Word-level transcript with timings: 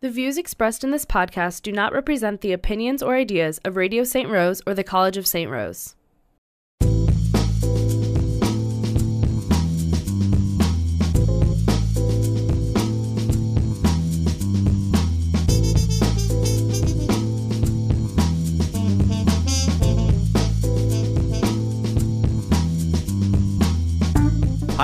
The 0.00 0.10
views 0.10 0.38
expressed 0.38 0.84
in 0.84 0.92
this 0.92 1.04
podcast 1.04 1.62
do 1.62 1.72
not 1.72 1.92
represent 1.92 2.40
the 2.40 2.52
opinions 2.52 3.02
or 3.02 3.16
ideas 3.16 3.58
of 3.64 3.76
Radio 3.76 4.04
St. 4.04 4.28
Rose 4.28 4.62
or 4.64 4.72
the 4.72 4.84
College 4.84 5.16
of 5.16 5.26
St. 5.26 5.50
Rose. 5.50 5.96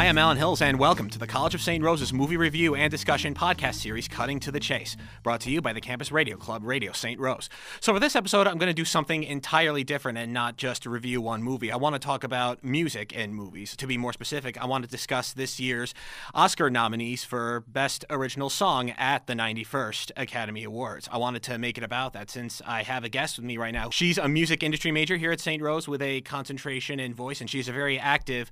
Hi, 0.04 0.08
I'm 0.10 0.18
Alan 0.18 0.36
Hills, 0.36 0.60
and 0.60 0.78
welcome 0.78 1.08
to 1.08 1.18
the 1.18 1.26
College 1.26 1.54
of 1.54 1.62
St. 1.62 1.82
Rose's 1.82 2.12
movie 2.12 2.36
review 2.36 2.74
and 2.74 2.90
discussion 2.90 3.32
podcast 3.32 3.76
series, 3.76 4.06
Cutting 4.06 4.38
to 4.40 4.52
the 4.52 4.60
Chase, 4.60 4.98
brought 5.22 5.40
to 5.40 5.50
you 5.50 5.62
by 5.62 5.72
the 5.72 5.80
Campus 5.80 6.12
Radio 6.12 6.36
Club, 6.36 6.62
Radio 6.62 6.92
St. 6.92 7.18
Rose. 7.18 7.48
So, 7.80 7.94
for 7.94 7.98
this 7.98 8.14
episode, 8.14 8.46
I'm 8.46 8.58
going 8.58 8.68
to 8.68 8.74
do 8.74 8.84
something 8.84 9.24
entirely 9.24 9.82
different 9.82 10.18
and 10.18 10.30
not 10.30 10.58
just 10.58 10.84
review 10.84 11.22
one 11.22 11.42
movie. 11.42 11.72
I 11.72 11.76
want 11.76 11.94
to 11.94 11.98
talk 11.98 12.22
about 12.22 12.62
music 12.62 13.14
in 13.14 13.32
movies. 13.32 13.74
To 13.76 13.86
be 13.86 13.96
more 13.96 14.12
specific, 14.12 14.62
I 14.62 14.66
want 14.66 14.84
to 14.84 14.90
discuss 14.90 15.32
this 15.32 15.58
year's 15.58 15.94
Oscar 16.34 16.68
nominees 16.68 17.24
for 17.24 17.64
Best 17.66 18.04
Original 18.10 18.50
Song 18.50 18.90
at 18.90 19.26
the 19.26 19.32
91st 19.32 20.10
Academy 20.18 20.64
Awards. 20.64 21.08
I 21.10 21.16
wanted 21.16 21.42
to 21.44 21.56
make 21.56 21.78
it 21.78 21.82
about 21.82 22.12
that 22.12 22.28
since 22.28 22.60
I 22.66 22.82
have 22.82 23.04
a 23.04 23.08
guest 23.08 23.38
with 23.38 23.46
me 23.46 23.56
right 23.56 23.72
now. 23.72 23.88
She's 23.88 24.18
a 24.18 24.28
music 24.28 24.62
industry 24.62 24.92
major 24.92 25.16
here 25.16 25.32
at 25.32 25.40
St. 25.40 25.62
Rose 25.62 25.88
with 25.88 26.02
a 26.02 26.20
concentration 26.20 27.00
in 27.00 27.14
voice, 27.14 27.40
and 27.40 27.48
she's 27.48 27.68
a 27.68 27.72
very 27.72 27.98
active 27.98 28.50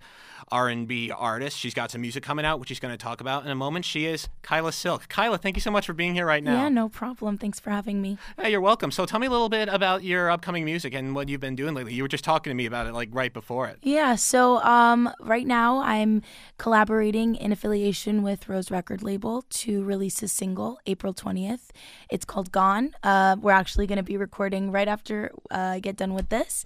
R&B 0.51 1.11
artist. 1.11 1.43
She's 1.57 1.75
got 1.75 1.91
some 1.91 2.01
music 2.01 2.23
coming 2.23 2.45
out, 2.45 2.61
which 2.61 2.69
she's 2.69 2.81
going 2.81 2.93
to 2.93 2.99
talk 2.99 3.21
about 3.21 3.45
in 3.45 3.51
a 3.51 3.55
moment. 3.55 3.85
She 3.85 4.07
is 4.07 4.29
Kyla 4.43 4.73
Silk. 4.73 5.09
Kyla, 5.09 5.39
thank 5.39 5.57
you 5.57 5.61
so 5.61 5.71
much 5.71 5.87
for 5.87 5.93
being 5.93 6.15
here 6.15 6.27
right 6.27 6.43
now. 6.43 6.63
Yeah, 6.63 6.69
no 6.69 6.89
problem. 6.89 7.39
Thanks 7.39 7.61
for 7.61 7.71
having 7.71 8.01
me. 8.01 8.19
Hey, 8.39 8.51
you're 8.51 8.61
welcome. 8.61 8.91
So 8.91 9.07
tell 9.07 9.21
me 9.21 9.27
a 9.27 9.31
little 9.31 9.49
bit 9.49 9.69
about 9.69 10.05
your 10.05 10.31
upcoming 10.31 10.65
music 10.65 10.95
and 10.95 11.15
what 11.15 11.29
you've 11.29 11.41
been 11.41 11.57
doing 11.57 11.75
lately. 11.75 11.95
You 11.95 12.03
were 12.03 12.09
just 12.09 12.25
talking 12.25 12.51
to 12.51 12.55
me 12.55 12.67
about 12.67 12.87
it 12.87 12.93
like 12.95 13.09
right 13.13 13.33
before 13.33 13.69
it. 13.69 13.79
Yeah, 13.83 14.17
so 14.17 14.63
um, 14.63 15.11
right 15.21 15.47
now 15.47 15.79
I'm 15.79 16.23
collaborating 16.59 17.35
in 17.37 17.53
affiliation 17.53 18.23
with 18.23 18.49
Rose 18.49 18.71
Record 18.71 19.03
Label 19.03 19.43
to 19.51 19.83
release 19.85 20.23
a 20.23 20.29
single 20.29 20.79
April 20.87 21.13
20th. 21.15 21.71
It's 22.11 22.25
called 22.25 22.53
Gone. 22.53 22.95
Uh, 23.03 23.37
we're 23.41 23.53
actually 23.53 23.87
going 23.87 23.97
to 23.97 24.03
be 24.03 24.17
recording 24.17 24.71
right 24.71 24.89
after 24.89 25.31
uh, 25.51 25.73
I 25.73 25.81
get 25.81 25.97
done 25.97 26.15
with 26.15 26.29
this. 26.29 26.65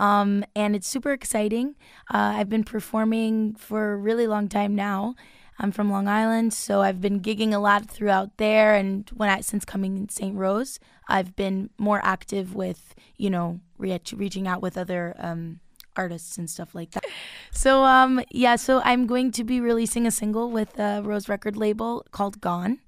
Um, 0.00 0.44
and 0.56 0.74
it's 0.74 0.88
super 0.88 1.12
exciting. 1.12 1.76
Uh, 2.12 2.32
I've 2.38 2.48
been 2.48 2.64
performing 2.64 3.54
for 3.54 3.92
a 3.92 3.96
really 3.96 4.26
long 4.26 4.48
time 4.48 4.74
now. 4.74 5.14
I'm 5.58 5.72
from 5.72 5.90
Long 5.90 6.08
Island, 6.08 6.54
so 6.54 6.80
I've 6.80 7.02
been 7.02 7.20
gigging 7.20 7.52
a 7.52 7.58
lot 7.58 7.84
throughout 7.84 8.38
there. 8.38 8.74
And 8.74 9.08
when 9.10 9.28
I 9.28 9.42
since 9.42 9.66
coming 9.66 9.98
in 9.98 10.08
St. 10.08 10.34
Rose, 10.34 10.80
I've 11.06 11.36
been 11.36 11.68
more 11.76 12.00
active 12.02 12.54
with 12.54 12.94
you 13.18 13.28
know 13.28 13.60
re- 13.76 14.00
reaching 14.14 14.48
out 14.48 14.62
with 14.62 14.78
other 14.78 15.14
um, 15.18 15.60
artists 15.96 16.38
and 16.38 16.48
stuff 16.48 16.74
like 16.74 16.92
that. 16.92 17.04
So 17.52 17.84
um, 17.84 18.22
yeah, 18.30 18.56
so 18.56 18.80
I'm 18.84 19.06
going 19.06 19.32
to 19.32 19.44
be 19.44 19.60
releasing 19.60 20.06
a 20.06 20.10
single 20.10 20.50
with 20.50 20.78
a 20.78 21.02
Rose 21.04 21.28
record 21.28 21.58
label 21.58 22.06
called 22.10 22.40
Gone. 22.40 22.78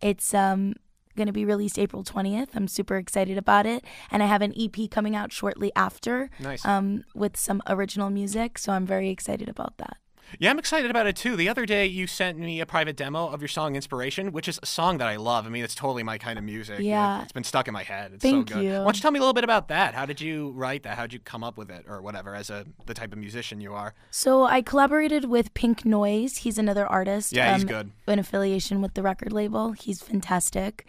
It's 0.00 0.32
um, 0.32 0.76
going 1.16 1.26
to 1.26 1.32
be 1.32 1.44
released 1.44 1.78
April 1.78 2.02
20th. 2.04 2.48
I'm 2.54 2.68
super 2.68 2.96
excited 2.96 3.38
about 3.38 3.66
it. 3.66 3.84
And 4.10 4.22
I 4.22 4.26
have 4.26 4.42
an 4.42 4.52
EP 4.58 4.90
coming 4.90 5.14
out 5.16 5.32
shortly 5.32 5.70
after 5.76 6.30
Nice. 6.40 6.64
um, 6.64 7.04
with 7.14 7.36
some 7.36 7.62
original 7.68 8.10
music. 8.10 8.58
So 8.58 8.72
I'm 8.72 8.86
very 8.86 9.10
excited 9.10 9.48
about 9.48 9.78
that. 9.78 9.96
Yeah, 10.38 10.50
I'm 10.50 10.58
excited 10.58 10.90
about 10.90 11.06
it 11.06 11.16
too. 11.16 11.36
The 11.36 11.48
other 11.48 11.66
day, 11.66 11.86
you 11.86 12.06
sent 12.06 12.38
me 12.38 12.60
a 12.60 12.66
private 12.66 12.96
demo 12.96 13.28
of 13.28 13.40
your 13.40 13.48
song 13.48 13.76
"Inspiration," 13.76 14.32
which 14.32 14.48
is 14.48 14.58
a 14.62 14.66
song 14.66 14.98
that 14.98 15.08
I 15.08 15.16
love. 15.16 15.46
I 15.46 15.48
mean, 15.48 15.64
it's 15.64 15.74
totally 15.74 16.02
my 16.02 16.18
kind 16.18 16.38
of 16.38 16.44
music. 16.44 16.80
Yeah. 16.80 17.18
It, 17.18 17.22
has 17.22 17.32
been 17.32 17.44
stuck 17.44 17.68
in 17.68 17.74
my 17.74 17.82
head. 17.82 18.12
It's 18.14 18.22
Thank 18.22 18.48
so 18.48 18.56
good. 18.56 18.64
you. 18.64 18.70
Why 18.72 18.84
don't 18.84 18.96
you 18.96 19.02
tell 19.02 19.10
me 19.10 19.18
a 19.18 19.22
little 19.22 19.34
bit 19.34 19.44
about 19.44 19.68
that? 19.68 19.94
How 19.94 20.06
did 20.06 20.20
you 20.20 20.50
write 20.52 20.82
that? 20.84 20.96
How 20.96 21.02
did 21.02 21.12
you 21.12 21.20
come 21.20 21.44
up 21.44 21.58
with 21.58 21.70
it, 21.70 21.84
or 21.88 22.00
whatever, 22.02 22.34
as 22.34 22.50
a 22.50 22.64
the 22.86 22.94
type 22.94 23.12
of 23.12 23.18
musician 23.18 23.60
you 23.60 23.74
are? 23.74 23.94
So 24.10 24.44
I 24.44 24.62
collaborated 24.62 25.26
with 25.26 25.52
Pink 25.54 25.84
Noise. 25.84 26.38
He's 26.38 26.58
another 26.58 26.86
artist. 26.86 27.32
Yeah, 27.32 27.52
he's 27.54 27.64
um, 27.64 27.68
good. 27.68 27.92
In 28.06 28.18
affiliation 28.18 28.80
with 28.80 28.94
the 28.94 29.02
record 29.02 29.32
label. 29.32 29.72
He's 29.72 30.02
fantastic. 30.02 30.86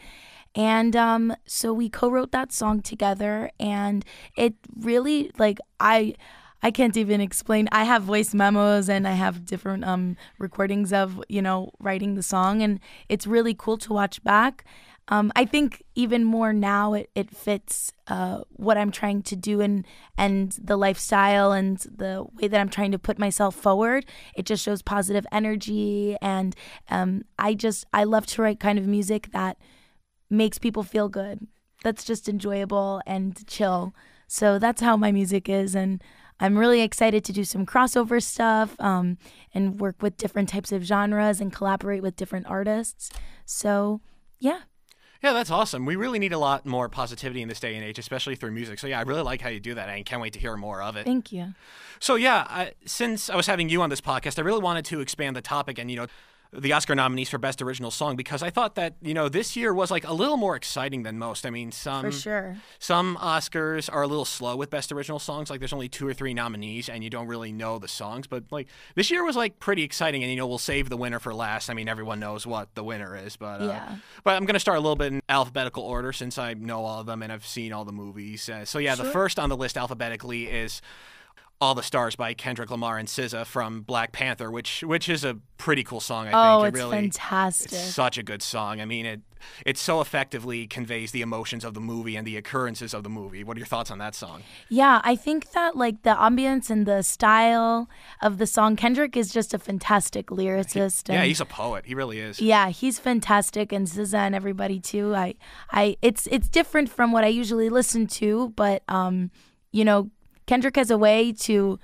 And 0.55 0.95
um, 0.95 1.35
so 1.45 1.73
we 1.73 1.89
co-wrote 1.89 2.31
that 2.31 2.51
song 2.51 2.81
together, 2.81 3.49
and 3.59 4.05
it 4.37 4.53
really 4.75 5.31
like 5.37 5.59
I. 5.79 6.15
I 6.63 6.71
can't 6.71 6.95
even 6.95 7.19
explain. 7.19 7.67
I 7.73 7.83
have 7.83 8.03
voice 8.03 8.33
memos 8.33 8.89
and 8.89 9.05
I 9.05 9.11
have 9.11 9.45
different 9.45 9.83
um, 9.83 10.15
recordings 10.39 10.93
of 10.93 11.21
you 11.27 11.41
know 11.41 11.71
writing 11.79 12.15
the 12.15 12.23
song, 12.23 12.61
and 12.61 12.79
it's 13.09 13.27
really 13.27 13.53
cool 13.53 13.77
to 13.79 13.93
watch 13.93 14.23
back. 14.23 14.63
Um, 15.09 15.33
I 15.35 15.43
think 15.43 15.83
even 15.95 16.23
more 16.23 16.53
now 16.53 16.93
it, 16.93 17.09
it 17.13 17.29
fits 17.29 17.91
uh, 18.07 18.43
what 18.51 18.77
I'm 18.77 18.91
trying 18.91 19.21
to 19.23 19.35
do 19.35 19.59
and 19.59 19.85
and 20.17 20.53
the 20.53 20.77
lifestyle 20.77 21.51
and 21.51 21.77
the 21.79 22.25
way 22.35 22.47
that 22.47 22.59
I'm 22.59 22.69
trying 22.69 22.93
to 22.93 22.99
put 22.99 23.19
myself 23.19 23.53
forward. 23.53 24.05
It 24.33 24.45
just 24.45 24.63
shows 24.63 24.81
positive 24.81 25.27
energy, 25.33 26.15
and 26.21 26.55
um, 26.89 27.25
I 27.37 27.55
just 27.55 27.85
I 27.93 28.05
love 28.05 28.25
to 28.27 28.41
write 28.41 28.61
kind 28.61 28.79
of 28.79 28.87
music 28.87 29.31
that 29.33 29.57
makes 30.29 30.57
people 30.57 30.83
feel 30.83 31.09
good. 31.09 31.45
That's 31.83 32.05
just 32.05 32.29
enjoyable 32.29 33.01
and 33.05 33.45
chill. 33.47 33.93
So 34.27 34.57
that's 34.57 34.81
how 34.81 34.95
my 34.95 35.11
music 35.11 35.49
is, 35.49 35.75
and 35.75 36.01
I'm 36.43 36.57
really 36.57 36.81
excited 36.81 37.23
to 37.23 37.31
do 37.31 37.45
some 37.45 37.65
crossover 37.65 38.21
stuff 38.21 38.75
um, 38.81 39.17
and 39.53 39.79
work 39.79 40.01
with 40.01 40.17
different 40.17 40.49
types 40.49 40.73
of 40.73 40.83
genres 40.83 41.39
and 41.39 41.53
collaborate 41.53 42.03
with 42.03 42.17
different 42.17 42.47
artists. 42.47 43.09
So 43.45 44.01
yeah. 44.39 44.59
Yeah, 45.23 45.31
that's 45.31 45.49
awesome. 45.49 45.85
We 45.85 45.95
really 45.95 46.19
need 46.19 46.33
a 46.33 46.37
lot 46.37 46.65
more 46.65 46.89
positivity 46.89 47.41
in 47.41 47.47
this 47.47 47.61
day 47.61 47.75
and 47.75 47.85
age, 47.85 47.97
especially 47.97 48.35
through 48.35 48.51
music. 48.51 48.77
So 48.77 48.87
yeah, 48.87 48.99
I 48.99 49.03
really 49.03 49.21
like 49.21 49.39
how 49.39 49.47
you 49.47 49.61
do 49.61 49.73
that, 49.75 49.87
and 49.87 50.05
can't 50.05 50.21
wait 50.21 50.33
to 50.33 50.39
hear 50.39 50.57
more 50.57 50.81
of 50.81 50.97
it. 50.97 51.05
Thank 51.05 51.31
you. 51.31 51.53
So 52.01 52.15
yeah, 52.15 52.45
I, 52.49 52.73
since 52.85 53.29
I 53.29 53.37
was 53.37 53.47
having 53.47 53.69
you 53.69 53.81
on 53.81 53.89
this 53.89 54.01
podcast, 54.01 54.37
I 54.37 54.41
really 54.41 54.59
wanted 54.59 54.83
to 54.85 54.99
expand 54.99 55.37
the 55.37 55.41
topic 55.41 55.79
and 55.79 55.89
you 55.89 55.95
know 55.95 56.07
the 56.55 56.73
Oscar 56.73 56.95
nominees 56.95 57.29
for 57.29 57.37
Best 57.37 57.61
Original 57.61 57.91
Song 57.91 58.15
because 58.15 58.43
I 58.43 58.49
thought 58.49 58.75
that 58.75 58.95
you 59.01 59.13
know 59.13 59.29
this 59.29 59.55
year 59.55 59.73
was 59.73 59.89
like 59.91 60.07
a 60.07 60.13
little 60.13 60.37
more 60.37 60.55
exciting 60.55 61.03
than 61.03 61.17
most. 61.17 61.45
I 61.45 61.49
mean, 61.49 61.71
some 61.71 62.05
For 62.05 62.11
sure. 62.11 62.57
some 62.79 63.17
Oscars 63.17 63.89
are 63.91 64.03
a 64.03 64.07
little 64.07 64.25
slow 64.25 64.55
with 64.55 64.69
Best 64.69 64.91
Original 64.91 65.19
Songs. 65.19 65.49
Like 65.49 65.59
there's 65.59 65.73
only 65.73 65.89
two 65.89 66.07
or 66.07 66.13
three 66.13 66.33
nominees, 66.33 66.89
and 66.89 67.03
you 67.03 67.09
don't 67.09 67.27
really 67.27 67.51
know 67.51 67.79
the 67.79 67.87
songs. 67.87 68.27
But 68.27 68.43
like 68.51 68.67
this 68.95 69.09
year 69.09 69.23
was 69.23 69.35
like 69.35 69.59
pretty 69.59 69.83
exciting, 69.83 70.21
and 70.23 70.31
you 70.31 70.37
know 70.37 70.47
we'll 70.47 70.57
save 70.57 70.89
the 70.89 70.97
winner 70.97 71.19
for 71.19 71.33
last. 71.33 71.69
I 71.69 71.73
mean, 71.73 71.87
everyone 71.89 72.19
knows 72.19 72.45
what 72.45 72.73
the 72.75 72.83
winner 72.83 73.15
is, 73.15 73.35
but 73.35 73.61
uh, 73.61 73.65
Yeah. 73.65 73.95
But 74.23 74.35
I'm 74.35 74.45
gonna 74.45 74.59
start 74.59 74.77
a 74.77 74.81
little 74.81 74.95
bit 74.95 75.13
in 75.13 75.21
alphabetical 75.29 75.83
order 75.83 76.13
since 76.13 76.37
I 76.37 76.53
know 76.53 76.85
all 76.85 76.99
of 76.99 77.05
them 77.05 77.23
and 77.23 77.31
I've 77.31 77.45
seen 77.45 77.73
all 77.73 77.85
the 77.85 77.91
movies. 77.91 78.47
Uh, 78.49 78.65
so 78.65 78.79
yeah, 78.79 78.95
the 78.95 79.05
first 79.05 79.39
on 79.39 79.49
the 79.49 79.57
list 79.57 79.77
alphabetically 79.77 80.47
is. 80.47 80.81
All 81.61 81.75
the 81.75 81.83
Stars 81.83 82.17
by 82.17 82.33
Kendrick 82.33 82.69
Lamar 82.69 82.97
and 82.97 83.07
SZA 83.07 83.45
from 83.45 83.81
Black 83.83 84.11
Panther, 84.11 84.51
which 84.51 84.83
which 84.83 85.07
is 85.07 85.23
a 85.23 85.37
pretty 85.57 85.81
cool 85.83 86.01
song. 86.01 86.27
I 86.27 86.31
Oh, 86.33 86.61
think 86.63 86.73
it's 86.73 86.79
it 86.79 86.83
really 86.83 86.95
fantastic. 86.97 87.71
it's 87.71 87.93
such 87.93 88.17
a 88.17 88.23
good 88.23 88.41
song. 88.41 88.81
I 88.81 88.85
mean, 88.85 89.05
it 89.05 89.21
it 89.65 89.77
so 89.77 90.01
effectively 90.01 90.67
conveys 90.67 91.11
the 91.11 91.21
emotions 91.21 91.63
of 91.63 91.73
the 91.73 91.79
movie 91.79 92.17
and 92.17 92.27
the 92.27 92.35
occurrences 92.35 92.93
of 92.93 93.03
the 93.03 93.09
movie. 93.09 93.45
What 93.45 93.55
are 93.55 93.59
your 93.61 93.67
thoughts 93.67 93.91
on 93.91 93.97
that 93.99 94.13
song? 94.13 94.43
Yeah, 94.67 94.99
I 95.05 95.15
think 95.15 95.51
that 95.51 95.77
like 95.77 96.01
the 96.03 96.15
ambience 96.15 96.69
and 96.69 96.85
the 96.85 97.01
style 97.01 97.87
of 98.21 98.39
the 98.39 98.47
song, 98.47 98.75
Kendrick 98.75 99.15
is 99.15 99.31
just 99.31 99.53
a 99.53 99.59
fantastic 99.59 100.27
lyricist. 100.27 101.07
Yeah, 101.07 101.19
and- 101.19 101.27
he's 101.27 101.39
a 101.39 101.45
poet. 101.45 101.85
He 101.85 101.95
really 101.95 102.19
is. 102.19 102.41
yeah, 102.41 102.69
he's 102.69 102.99
fantastic, 102.99 103.71
and 103.71 103.87
SZA 103.87 104.15
and 104.15 104.35
everybody 104.35 104.81
too. 104.81 105.15
I, 105.15 105.35
I, 105.71 105.95
it's 106.01 106.27
it's 106.27 106.49
different 106.49 106.89
from 106.89 107.13
what 107.13 107.23
I 107.23 107.27
usually 107.27 107.69
listen 107.69 108.05
to, 108.07 108.49
but 108.57 108.83
um, 108.89 109.31
you 109.71 109.85
know, 109.85 110.11
Kendrick 110.45 110.75
has 110.75 110.91
a 110.91 110.97
way 110.97 111.31
to 111.31 111.79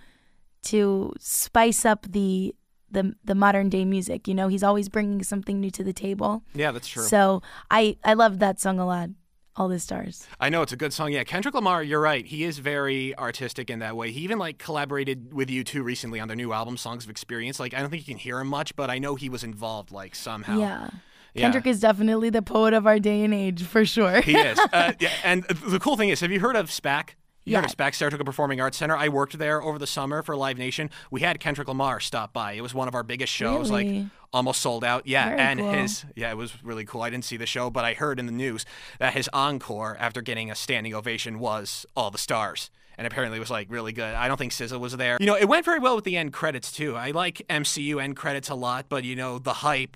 to 0.64 1.14
spice 1.20 1.86
up 1.86 2.06
the 2.10 2.54
the 2.92 3.16
the 3.24 3.36
modern 3.36 3.70
day 3.70 3.86
music. 3.86 4.28
You 4.28 4.34
know, 4.34 4.48
he's 4.48 4.64
always 4.64 4.90
bringing 4.90 5.24
something 5.24 5.60
new 5.60 5.72
to 5.72 5.84
the 5.84 5.94
table. 5.94 6.44
Yeah, 6.54 6.72
that's 6.72 6.88
true. 6.88 7.04
So 7.04 7.42
I 7.70 7.98
I 8.04 8.14
love 8.14 8.40
that 8.40 8.60
song 8.60 8.80
a 8.80 8.86
lot. 8.86 9.10
All 9.56 9.68
the 9.68 9.80
stars. 9.80 10.26
I 10.40 10.48
know 10.48 10.62
it's 10.62 10.72
a 10.72 10.78
good 10.78 10.94
song. 10.94 11.12
Yeah, 11.12 11.26
Kendrick 11.26 11.54
Lamar, 11.54 11.84
you're 11.84 12.00
right. 12.00 12.26
He 12.26 12.46
is 12.46 12.60
very 12.60 13.18
artistic 13.18 13.70
in 13.70 13.80
that 13.80 13.98
way. 13.98 14.10
He 14.10 14.22
even 14.22 14.40
like 14.40 14.58
collaborated 14.58 15.34
with 15.34 15.50
U2 15.50 15.84
recently 15.84 16.22
on 16.22 16.30
their 16.30 16.38
new 16.38 16.54
album, 16.54 16.78
Songs 16.78 17.04
of 17.04 17.10
Experience. 17.10 17.60
Like 17.60 17.74
I 17.74 17.82
don't 17.82 17.90
think 17.90 18.08
you 18.08 18.14
can 18.14 18.20
hear 18.20 18.40
him 18.40 18.48
much, 18.48 18.74
but 18.78 18.90
I 18.90 19.00
know 19.00 19.16
he 19.16 19.28
was 19.28 19.44
involved 19.44 19.92
like 19.92 20.16
somehow. 20.16 20.58
Yeah. 20.58 20.90
Yeah. 21.34 21.44
Kendrick 21.44 21.68
is 21.68 21.80
definitely 21.82 22.30
the 22.30 22.42
poet 22.42 22.74
of 22.74 22.88
our 22.88 23.00
day 23.00 23.24
and 23.24 23.34
age 23.34 23.64
for 23.64 23.86
sure. 23.86 24.22
He 24.22 24.36
is. 24.36 24.58
Uh, 24.72 24.94
yeah, 25.00 25.12
and 25.24 25.44
the 25.44 25.80
cool 25.80 25.96
thing 25.98 26.10
is, 26.10 26.22
have 26.22 26.32
you 26.32 26.40
heard 26.40 26.56
of 26.56 26.70
SPAC? 26.70 27.10
You 27.50 27.58
Yeah. 27.58 27.66
of 27.66 27.72
SPAC, 27.72 27.96
Saratoga 27.96 28.24
Performing 28.24 28.62
Arts 28.62 28.78
Center? 28.78 28.96
I 28.96 29.10
worked 29.10 29.38
there 29.38 29.62
over 29.62 29.78
the 29.80 29.88
summer 29.88 30.22
for 30.24 30.36
Live 30.36 30.58
Nation. 30.58 30.90
We 31.12 31.22
had 31.22 31.40
Kendrick 31.40 31.68
Lamar 31.68 32.00
stop 32.00 32.32
by. 32.34 32.54
It 32.54 32.62
was 32.62 32.74
one 32.74 32.88
of 32.88 32.96
our 32.96 33.04
biggest 33.04 33.34
shows, 33.34 33.72
like 33.72 33.88
almost 34.32 34.62
sold 34.62 34.84
out. 34.84 35.08
Yeah, 35.08 35.30
Very 35.30 35.40
and 35.42 35.60
cool. 35.60 35.72
his 35.72 36.06
yeah, 36.16 36.30
it 36.30 36.38
was 36.38 36.64
really 36.64 36.86
cool. 36.86 37.02
I 37.02 37.10
didn't 37.10 37.26
see 37.26 37.38
the 37.38 37.46
show, 37.48 37.70
but 37.70 37.84
I 37.86 37.94
heard 37.94 38.20
in 38.20 38.26
the 38.28 38.32
news 38.32 38.66
that 39.00 39.14
his 39.14 39.30
encore 39.34 39.98
after 40.00 40.22
getting 40.22 40.52
a 40.52 40.56
standing 40.56 40.94
ovation 40.94 41.40
was 41.40 41.86
All 41.96 42.12
the 42.12 42.18
Stars. 42.20 42.70
And 42.98 43.08
apparently 43.08 43.38
it 43.38 43.40
was 43.40 43.50
like 43.50 43.68
really 43.72 43.94
good. 43.94 44.14
I 44.14 44.28
don't 44.28 44.36
think 44.38 44.52
SZA 44.52 44.78
was 44.78 44.96
there. 44.98 45.16
You 45.22 45.26
know, 45.26 45.36
it 45.38 45.48
went 45.48 45.64
very 45.64 45.80
well 45.80 45.96
with 45.96 46.04
the 46.04 46.18
end 46.18 46.34
credits 46.34 46.70
too. 46.70 46.98
I 46.98 47.12
like 47.12 47.42
MCU 47.50 47.98
end 48.04 48.18
credits 48.18 48.50
a 48.50 48.56
lot, 48.56 48.88
but 48.90 49.06
you 49.06 49.16
know, 49.16 49.40
the 49.40 49.54
hype 49.54 49.96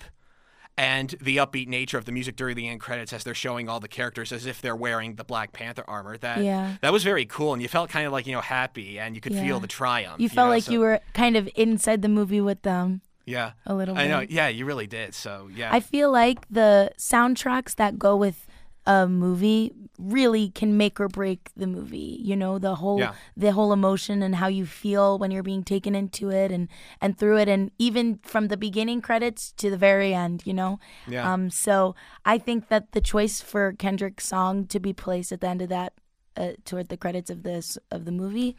and 0.78 1.14
the 1.22 1.38
upbeat 1.38 1.68
nature 1.68 1.98
of 1.98 2.06
the 2.06 2.12
music 2.12 2.36
during 2.36 2.56
the 2.56 2.68
end 2.68 2.80
credits 2.81 3.14
as 3.14 3.24
they're 3.24 3.36
showing 3.36 3.70
all 3.70 3.80
the 3.80 3.88
characters 3.88 4.31
as 4.31 4.46
if 4.46 4.62
they're 4.62 4.75
wearing 4.75 5.16
the 5.16 5.24
Black 5.24 5.54
Panther 5.54 5.84
armor. 5.88 6.18
That 6.18 6.40
Yeah. 6.44 6.75
that 6.81 6.92
was 6.92 7.04
very 7.04 7.25
cool, 7.25 7.54
and 7.54 7.62
you 7.62 7.68
felt 7.68 7.90
kind 7.90 8.06
of 8.08 8.12
like 8.12 8.25
you 8.25 8.34
know 8.34 8.42
happy, 8.42 9.00
and 9.00 9.14
you 9.16 9.22
could 9.22 9.34
Yeah. 9.34 9.44
feel 9.44 9.60
the 9.60 9.68
triumph. 9.68 10.20
You 10.20 10.30
felt 10.30 10.48
know, 10.48 10.50
like 10.52 10.64
so- 10.64 10.72
you 10.72 10.80
were 10.80 11.00
kind 11.14 11.38
of 11.38 11.48
inside 11.56 12.02
the 12.02 12.10
movie 12.10 12.42
with 12.42 12.64
them 12.64 13.02
yeah. 13.25 13.52
a 13.66 13.74
little 13.75 13.94
Bit. 13.96 14.02
I 14.02 14.08
know, 14.08 14.22
yeah, 14.28 14.48
you 14.48 14.66
really 14.66 14.88
did. 14.88 15.14
So 15.14 15.50
yeah, 15.54 15.70
I 15.72 15.80
feel 15.80 16.12
like 16.12 16.40
the 16.50 16.92
soundtracks 16.98 17.75
that 17.75 18.00
go 18.00 18.16
with 18.16 18.48
a 18.85 19.07
movie 19.07 19.71
really 19.97 20.50
can 20.50 20.75
make 20.75 21.00
or 21.00 21.07
break 21.07 21.50
the 21.56 21.68
movie. 21.68 22.19
You 22.21 22.35
know, 22.35 22.59
the 22.59 22.75
whole 22.75 23.00
Yeah. 23.00 23.13
the 23.38 23.51
whole 23.53 23.71
emotion 23.71 24.21
and 24.24 24.35
how 24.35 24.47
you 24.47 24.65
feel 24.65 25.18
when 25.18 25.31
you're 25.31 25.44
being 25.44 25.63
taken 25.63 25.95
into 25.95 26.30
it 26.30 26.51
and 26.51 26.68
and 27.00 27.18
through 27.18 27.38
it 27.38 27.47
and 27.47 27.71
even 27.77 28.19
from 28.24 28.47
the 28.47 28.57
beginning 28.57 29.01
credits 29.01 29.51
to 29.53 29.69
the 29.69 29.77
very 29.77 30.13
end, 30.13 30.44
you 30.45 30.53
know. 30.53 30.80
Yeah. 31.07 31.31
Um 31.31 31.50
so 31.50 31.95
I 32.25 32.38
think 32.38 32.68
that 32.68 32.91
the 32.91 33.01
choice 33.01 33.39
for 33.41 33.74
Kendrick's 33.74 34.27
song 34.27 34.65
to 34.68 34.80
be 34.80 34.94
placed 34.94 35.31
at 35.31 35.39
the 35.41 35.47
end 35.47 35.62
of 35.62 35.69
that 35.69 35.94
uh, 36.36 36.53
toward 36.65 36.89
the 36.89 36.97
credits 36.97 37.29
of 37.29 37.44
this 37.44 37.77
of 37.91 38.06
the 38.06 38.12
movie 38.12 38.56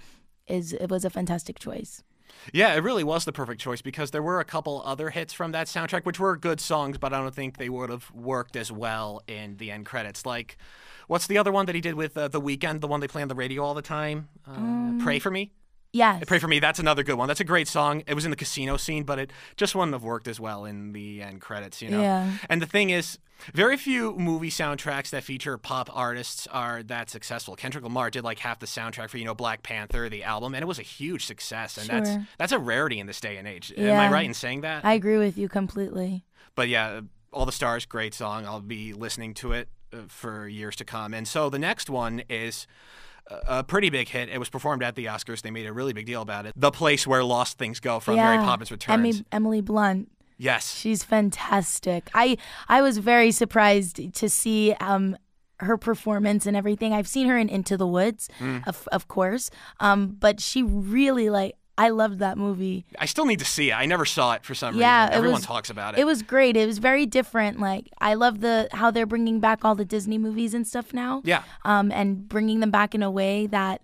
is 0.47 0.73
it 0.73 0.89
was 0.89 1.05
a 1.05 1.11
fantastic 1.11 1.59
choice. 1.59 2.03
Yeah, 2.53 2.75
it 2.75 2.83
really 2.83 3.05
was 3.05 3.25
the 3.25 3.33
perfect 3.33 3.61
choice 3.61 3.81
because 3.83 4.11
there 4.11 4.23
were 4.23 4.39
a 4.41 4.45
couple 4.45 4.83
other 4.85 5.11
hits 5.11 5.33
from 5.33 5.53
that 5.53 5.67
soundtrack, 5.67 6.05
which 6.05 6.21
were 6.21 6.37
good 6.37 6.61
songs, 6.61 6.99
but 6.99 7.13
I 7.13 7.19
don't 7.21 7.35
think 7.35 7.57
they 7.59 7.69
would 7.69 7.91
have 7.91 8.11
worked 8.13 8.57
as 8.57 8.71
well 8.71 9.23
in 9.27 9.57
the 9.57 9.71
end 9.71 9.87
credits. 9.87 10.27
Like, 10.27 10.59
what's 11.07 11.27
the 11.27 11.39
other 11.39 11.53
one 11.53 11.67
that 11.67 11.75
he 11.75 11.81
did 11.81 11.95
with 11.95 12.17
uh, 12.17 12.29
The 12.29 12.41
Weeknd? 12.41 12.81
the 12.81 12.89
one 12.89 13.01
they 13.01 13.09
play 13.09 13.23
on 13.23 13.29
the 13.29 13.35
radio 13.35 13.63
all 13.65 13.75
the 13.75 13.83
time? 13.83 14.29
Uh, 14.47 14.53
Um, 14.53 15.01
Pray 15.03 15.19
for 15.19 15.31
Me? 15.31 15.53
Yes. 15.95 16.25
Pray 16.27 16.41
for 16.41 16.49
Me, 16.49 16.59
that's 16.59 16.81
another 16.81 17.05
good 17.05 17.15
one. 17.15 17.29
That's 17.29 17.41
a 17.41 17.45
great 17.45 17.69
song. 17.69 18.03
It 18.09 18.15
was 18.15 18.25
in 18.25 18.31
the 18.33 18.37
casino 18.37 18.77
scene, 18.77 19.05
but 19.05 19.19
it 19.21 19.31
just 19.57 19.77
wouldn't 19.77 19.93
have 19.93 20.03
worked 20.03 20.27
as 20.27 20.41
well 20.41 20.65
in 20.65 20.93
the 20.93 21.23
end 21.23 21.41
credits, 21.41 21.81
you 21.81 21.89
know? 21.89 22.01
Yeah. 22.01 22.33
And 22.51 22.61
the 22.61 22.67
thing 22.67 22.91
is, 22.91 23.19
very 23.53 23.77
few 23.77 24.15
movie 24.17 24.51
soundtracks 24.51 25.11
that 25.11 25.23
feature 25.23 25.57
pop 25.57 25.89
artists 25.93 26.49
are 26.49 26.83
that 26.85 27.11
successful. 27.11 27.55
Kendrick 27.55 27.85
Lamar 27.85 28.11
did 28.11 28.25
like 28.25 28.41
half 28.41 28.59
the 28.59 28.67
soundtrack 28.67 29.09
for, 29.09 29.19
you 29.19 29.25
know, 29.25 29.35
Black 29.37 29.63
Panther, 29.63 30.09
the 30.09 30.25
album, 30.25 30.55
and 30.55 30.63
it 30.63 30.67
was 30.67 30.81
a 30.81 30.83
huge 30.83 31.27
success. 31.27 31.79
And 31.79 31.89
that's 31.89 32.11
Sure. 32.11 32.27
that's 32.39 32.53
a 32.53 32.59
rarity 32.59 32.99
in 32.99 33.07
this 33.07 33.21
day 33.21 33.37
and 33.37 33.47
age. 33.47 33.73
Am 33.77 33.99
I 34.01 34.11
right 34.11 34.27
in 34.27 34.35
saying 34.35 34.63
that? 34.63 34.85
I 34.85 34.95
agree 34.95 35.19
with 35.19 35.39
you 35.39 35.49
completely. 35.49 36.25
But 36.57 36.69
yeah, 36.69 37.03
All 37.33 37.47
the 37.47 37.53
Stars, 37.53 37.87
great 37.87 38.15
song. 38.15 38.47
I'll 38.47 38.61
be 38.61 38.93
listening 38.93 39.35
to 39.35 39.53
it 39.53 39.69
uh, 39.93 39.99
for 40.09 40.49
years 40.49 40.75
to 40.77 40.85
come. 40.85 41.15
And 41.15 41.27
so 41.29 41.51
the 41.51 41.59
next 41.59 41.89
one 41.91 42.23
is 42.29 42.67
a- 43.31 43.65
pretty 43.65 43.91
big 43.91 44.09
hit. 44.09 44.29
It 44.29 44.39
was 44.39 44.49
performed 44.49 44.83
at 44.83 44.95
the 44.95 45.07
Oscars. 45.07 45.43
They 45.43 45.51
made 45.51 45.67
a 45.67 45.73
really 45.73 45.93
big 45.93 46.07
deal 46.07 46.23
about 46.23 46.47
it. 46.47 46.53
The 46.57 46.71
place 46.71 47.07
where 47.07 47.25
lost 47.25 47.59
things 47.59 47.81
go 47.81 48.01
from 48.01 48.17
Mary 48.17 48.39
Poppins 48.39 48.71
Returns. 48.71 48.93
Emily, 48.95 49.25
Emily 49.33 49.61
Blunt. 49.61 50.11
yes. 50.37 50.75
She's 50.77 51.03
fantastic. 51.05 52.11
I 52.15 52.37
I 52.69 52.83
was 52.83 52.99
very 52.99 53.31
surprised 53.31 54.01
to 54.15 54.29
see 54.29 54.73
um 54.75 55.17
her 55.61 55.77
performance 55.79 56.47
and 56.47 56.57
everything. 56.57 56.93
I've 56.93 57.07
seen 57.09 57.29
her 57.29 57.39
in 57.39 57.49
Into 57.49 57.77
the 57.77 57.87
Woods, 57.87 58.29
Mm. 58.41 58.67
of 58.67 58.89
of 58.93 59.07
course. 59.09 59.51
Um, 59.81 60.17
but 60.19 60.41
she 60.41 60.63
really 60.63 61.31
like 61.31 61.55
I 61.77 61.89
loved 61.89 62.21
that 62.21 62.39
movie. 62.39 62.85
I 63.01 63.07
still 63.07 63.25
need 63.27 63.41
to 63.41 63.45
see 63.45 63.71
it. 63.71 63.75
I 63.75 63.87
never 63.87 64.05
saw 64.05 64.35
it 64.35 64.45
for 64.45 64.55
some 64.55 64.77
Yeah, 64.77 65.05
reason. 65.07 65.15
Everyone 65.15 65.35
was- 65.41 65.45
talks 65.47 65.71
about 65.71 65.95
it. 65.95 66.01
It 66.01 66.05
was 66.05 66.23
great. 66.23 66.57
It 66.57 66.67
was 66.67 66.79
very 66.79 67.05
different. 67.05 67.59
Like 67.59 67.89
I 68.01 68.15
love 68.15 68.41
the 68.41 68.69
how 68.73 68.91
they're 68.93 69.07
bringing 69.07 69.41
back 69.41 69.65
all 69.65 69.75
the 69.75 69.85
Disney 69.85 70.19
movies 70.19 70.55
and 70.55 70.67
stuff 70.67 70.93
now. 70.95 71.21
yeah. 71.25 71.43
um, 71.65 71.91
and 71.91 72.29
bringing 72.29 72.61
them 72.61 72.71
back 72.71 72.95
in 72.95 73.03
a 73.03 73.11
way 73.11 73.47
that 73.49 73.83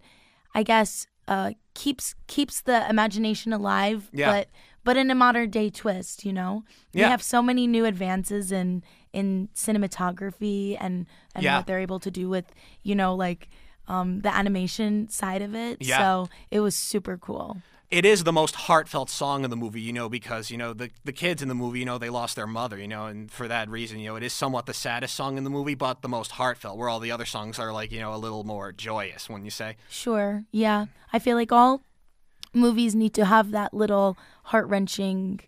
I 0.54 0.62
guess 0.62 1.06
uh, 1.28 1.52
keeps 1.74 2.14
keeps 2.28 2.60
the 2.60 2.88
imagination 2.88 3.52
alive, 3.52 4.08
Yeah. 4.12 4.30
but 4.32 4.48
but 4.82 4.96
in 4.96 5.10
a 5.10 5.14
modern 5.14 5.50
day 5.50 5.68
twist. 5.70 6.24
You 6.24 6.32
know, 6.32 6.64
we 6.94 7.00
Yeah. 7.00 7.08
have 7.08 7.22
so 7.22 7.42
many 7.42 7.66
new 7.66 7.84
advances 7.84 8.52
in 8.52 8.82
in 9.12 9.48
cinematography 9.54 10.76
and 10.80 11.06
and 11.34 11.44
Yeah. 11.44 11.56
what 11.58 11.66
they're 11.66 11.80
able 11.80 12.00
to 12.00 12.10
do 12.10 12.28
with 12.28 12.46
you 12.82 12.94
know 12.94 13.14
like 13.14 13.48
um, 13.88 14.20
the 14.20 14.32
animation 14.32 15.08
side 15.08 15.42
of 15.42 15.54
it. 15.56 15.78
Yeah. 15.80 15.98
So 15.98 16.28
it 16.52 16.60
was 16.60 16.76
super 16.76 17.16
cool. 17.18 17.56
It 17.90 18.04
is 18.04 18.24
the 18.24 18.32
most 18.32 18.54
heartfelt 18.54 19.10
song 19.10 19.42
in 19.44 19.50
the 19.50 19.56
movie, 19.56 19.80
you 19.80 19.92
know, 19.92 20.08
because 20.08 20.50
you 20.50 20.56
know 20.56 20.72
the 20.72 20.90
the 21.04 21.12
kids 21.12 21.42
in 21.42 21.48
the 21.48 21.54
movie, 21.54 21.80
you 21.80 21.84
know, 21.84 21.98
they 21.98 22.10
lost 22.10 22.36
their 22.36 22.46
mother, 22.46 22.78
you 22.78 22.88
know, 22.88 23.06
and 23.06 23.30
for 23.30 23.48
that 23.48 23.68
reason, 23.68 23.98
you 23.98 24.08
know, 24.08 24.16
it 24.16 24.22
is 24.22 24.32
somewhat 24.32 24.66
the 24.66 24.74
saddest 24.74 25.14
song 25.14 25.36
in 25.36 25.44
the 25.44 25.50
movie, 25.50 25.74
but 25.74 26.02
the 26.02 26.08
most 26.08 26.32
heartfelt. 26.32 26.78
Where 26.78 26.88
all 26.88 27.00
the 27.00 27.10
other 27.10 27.24
songs 27.26 27.58
are 27.58 27.72
like, 27.72 27.90
you 27.92 28.00
know, 28.00 28.14
a 28.14 28.16
little 28.16 28.44
more 28.44 28.72
joyous, 28.72 29.28
when 29.28 29.44
you 29.44 29.50
say. 29.50 29.76
Sure. 29.88 30.44
Yeah. 30.52 30.86
I 31.12 31.18
feel 31.18 31.36
like 31.36 31.50
all 31.52 31.82
movies 32.54 32.94
need 32.94 33.14
to 33.14 33.24
have 33.24 33.50
that 33.52 33.74
little 33.74 34.16
heart 34.44 34.68
wrenching, 34.68 35.40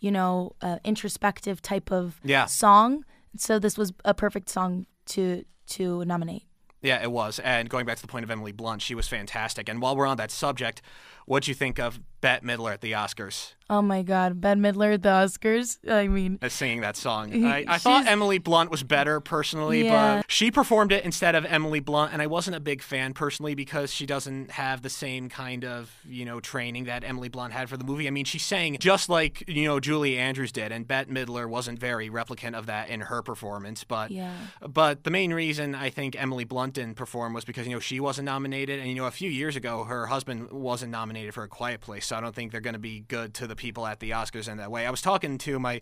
you 0.00 0.10
know, 0.10 0.52
uh, 0.60 0.78
introspective 0.84 1.62
type 1.62 1.90
of 1.90 2.20
Yeah. 2.24 2.44
song. 2.46 3.04
So 3.38 3.58
this 3.58 3.76
was 3.78 3.92
a 4.04 4.14
perfect 4.14 4.48
song 4.50 4.86
to 5.06 5.44
to 5.68 6.04
nominate. 6.04 6.44
Yeah, 6.86 7.02
it 7.02 7.10
was. 7.10 7.40
And 7.40 7.68
going 7.68 7.84
back 7.84 7.96
to 7.96 8.02
the 8.02 8.06
point 8.06 8.22
of 8.22 8.30
Emily 8.30 8.52
Blunt, 8.52 8.80
she 8.80 8.94
was 8.94 9.08
fantastic. 9.08 9.68
And 9.68 9.82
while 9.82 9.96
we're 9.96 10.06
on 10.06 10.18
that 10.18 10.30
subject, 10.30 10.82
what 11.24 11.42
do 11.42 11.50
you 11.50 11.54
think 11.56 11.80
of 11.80 11.98
Bette 12.20 12.44
Midler 12.46 12.72
at 12.72 12.80
the 12.80 12.92
Oscars 12.92 13.52
Oh 13.68 13.82
my 13.82 14.02
God, 14.04 14.40
Bette 14.40 14.60
Midler 14.60 14.94
at 14.94 15.02
the 15.02 15.08
Oscars. 15.08 15.78
I 15.90 16.06
mean, 16.06 16.38
as 16.40 16.52
singing 16.52 16.82
that 16.82 16.96
song? 16.96 17.44
I, 17.44 17.64
I 17.66 17.78
thought 17.78 18.02
She's- 18.02 18.12
Emily 18.12 18.38
Blunt 18.38 18.70
was 18.70 18.84
better 18.84 19.18
personally, 19.18 19.84
Yeah. 19.86 20.18
but 20.18 20.30
she 20.30 20.52
performed 20.52 20.92
it 20.92 21.04
instead 21.04 21.34
of 21.34 21.44
Emily 21.44 21.80
Blunt, 21.80 22.12
and 22.12 22.22
I 22.22 22.28
wasn't 22.28 22.54
a 22.56 22.60
big 22.60 22.80
fan 22.80 23.12
personally 23.12 23.56
because 23.56 23.92
she 23.92 24.06
doesn't 24.06 24.52
have 24.52 24.82
the 24.82 24.88
same 24.88 25.28
kind 25.28 25.64
of 25.64 25.92
you 26.06 26.24
know 26.24 26.38
training 26.38 26.84
that 26.84 27.02
Emily 27.02 27.28
Blunt 27.28 27.52
had 27.54 27.68
for 27.68 27.76
the 27.76 27.82
movie. 27.82 28.06
I 28.06 28.10
mean, 28.10 28.24
she 28.24 28.38
sang 28.38 28.76
just 28.78 29.08
like 29.08 29.42
you 29.48 29.64
know 29.64 29.80
Julie 29.80 30.16
Andrews 30.16 30.52
did, 30.52 30.70
and 30.70 30.86
Bette 30.86 31.10
Midler 31.10 31.48
wasn't 31.48 31.80
very 31.80 32.08
replicant 32.08 32.54
of 32.54 32.66
that 32.66 32.88
in 32.88 33.00
her 33.00 33.20
performance, 33.20 33.82
but. 33.82 34.12
yeah. 34.12 34.32
But 34.64 35.02
the 35.02 35.10
main 35.10 35.34
reason 35.34 35.74
I 35.74 35.90
think 35.90 36.14
Emily 36.20 36.44
Blunt 36.44 36.74
didn't 36.74 36.94
perform 36.94 37.32
was 37.32 37.44
because 37.44 37.66
you 37.66 37.72
know 37.74 37.80
she 37.80 37.98
wasn't 37.98 38.26
nominated, 38.26 38.78
and 38.78 38.88
you 38.88 38.94
know 38.94 39.06
a 39.06 39.10
few 39.10 39.28
years 39.28 39.56
ago 39.56 39.82
her 39.82 40.06
husband 40.06 40.52
wasn't 40.52 40.92
nominated 40.92 41.34
for 41.34 41.42
A 41.42 41.48
Quiet 41.48 41.80
Place, 41.80 42.05
so 42.06 42.16
I 42.16 42.20
don't 42.20 42.34
think 42.34 42.52
they're 42.52 42.60
going 42.60 42.74
to 42.74 42.80
be 42.80 43.00
good 43.00 43.34
to 43.34 43.46
the 43.46 43.56
people 43.56 43.86
at 43.86 44.00
the 44.00 44.10
Oscars 44.10 44.48
in 44.48 44.58
that 44.58 44.70
way. 44.70 44.86
I 44.86 44.90
was 44.90 45.02
talking 45.02 45.38
to 45.38 45.58
my 45.58 45.80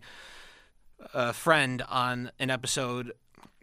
uh, 1.13 1.31
friend 1.31 1.81
on 1.89 2.31
an 2.39 2.49
episode. 2.49 3.13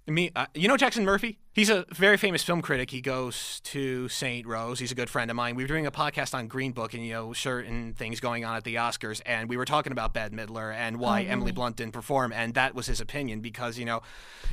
Me, 0.06 0.30
uh, 0.34 0.46
you 0.54 0.68
know 0.68 0.76
Jackson 0.76 1.04
Murphy? 1.04 1.38
He's 1.54 1.68
a 1.68 1.84
very 1.90 2.16
famous 2.16 2.42
film 2.42 2.62
critic. 2.62 2.90
He 2.90 3.02
goes 3.02 3.60
to 3.64 4.08
St. 4.08 4.46
Rose. 4.46 4.78
He's 4.78 4.90
a 4.90 4.94
good 4.94 5.10
friend 5.10 5.30
of 5.30 5.36
mine. 5.36 5.54
We 5.54 5.64
were 5.64 5.68
doing 5.68 5.84
a 5.86 5.90
podcast 5.90 6.32
on 6.32 6.46
Green 6.46 6.72
Book 6.72 6.94
and 6.94 7.04
you 7.04 7.12
know 7.12 7.34
certain 7.34 7.92
things 7.92 8.20
going 8.20 8.42
on 8.42 8.56
at 8.56 8.64
the 8.64 8.76
Oscars, 8.76 9.20
and 9.26 9.50
we 9.50 9.58
were 9.58 9.66
talking 9.66 9.92
about 9.92 10.14
Bette 10.14 10.34
Midler 10.34 10.74
and 10.74 10.98
why 10.98 11.24
Oh, 11.26 11.28
Emily? 11.28 11.52
Blunt 11.52 11.76
didn't 11.76 11.92
perform, 11.92 12.32
and 12.32 12.54
that 12.54 12.74
was 12.74 12.86
his 12.86 13.02
opinion 13.02 13.40
because 13.40 13.76
you 13.78 13.84
know, 13.84 14.00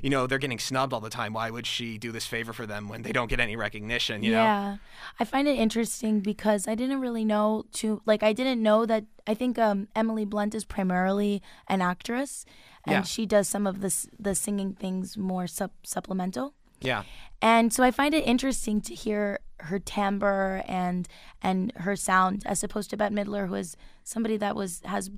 you 0.04 0.10
know 0.10 0.28
they're 0.28 0.40
getting 0.40 0.60
snubbed 0.60 0.92
all 0.92 1.00
the 1.00 1.10
time. 1.10 1.32
Why 1.32 1.50
would 1.50 1.66
she 1.66 1.98
do 1.98 2.12
this 2.12 2.26
favor 2.26 2.52
for 2.52 2.66
them 2.66 2.90
when 2.90 3.04
they 3.04 3.14
don't 3.14 3.30
get 3.30 3.40
any 3.40 3.56
recognition? 3.56 4.22
You 4.22 4.32
know? 4.34 4.44
yeah. 4.44 4.78
I 5.22 5.24
find 5.24 5.48
it 5.48 5.58
interesting 5.58 6.20
because 6.20 6.68
I 6.68 6.76
didn't 6.76 7.00
really 7.00 7.24
know 7.24 7.64
to 7.76 8.02
like 8.06 8.24
I 8.24 8.34
didn't 8.34 8.62
know 8.62 8.86
that 8.86 9.06
I 9.26 9.36
think 9.36 9.58
um, 9.58 9.88
Emily 9.96 10.26
Blunt 10.26 10.54
is 10.54 10.66
primarily 10.66 11.42
an 11.70 11.82
actress 11.82 12.44
and 12.86 12.92
Yeah. 12.94 13.02
she 13.04 13.26
does 13.26 13.48
some 13.48 13.66
of 13.66 13.80
the 13.80 13.96
the 14.20 14.36
singing 14.36 14.74
things 14.74 15.18
more 15.18 15.48
sup- 15.48 15.86
supplemental. 15.86 16.56
Yeah. 16.82 17.04
And 17.42 17.72
so 17.72 17.84
I 17.84 17.92
find 17.92 18.14
it 18.14 18.26
interesting 18.26 18.82
to 18.82 18.94
hear 18.94 19.40
her 19.62 19.80
timbre 19.80 20.64
and 20.68 21.08
and 21.42 21.72
her 21.78 21.96
sound 21.96 22.44
as 22.46 22.64
opposed 22.64 22.90
to 22.90 22.98
Bette 22.98 23.14
Midler, 23.14 23.48
who 23.48 23.56
is 23.56 23.76
somebody 24.04 24.38
that 24.38 24.56
was 24.56 24.82
has 24.86 25.10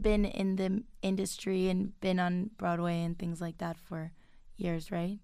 been 0.00 0.24
in 0.24 0.56
the 0.56 0.82
industry 1.02 1.68
and 1.68 1.98
been 2.00 2.18
on 2.18 2.50
Broadway 2.58 3.02
and 3.02 3.18
things 3.18 3.40
like 3.40 3.58
that 3.58 3.78
for 3.78 4.12
years, 4.56 4.90
right? 4.90 5.18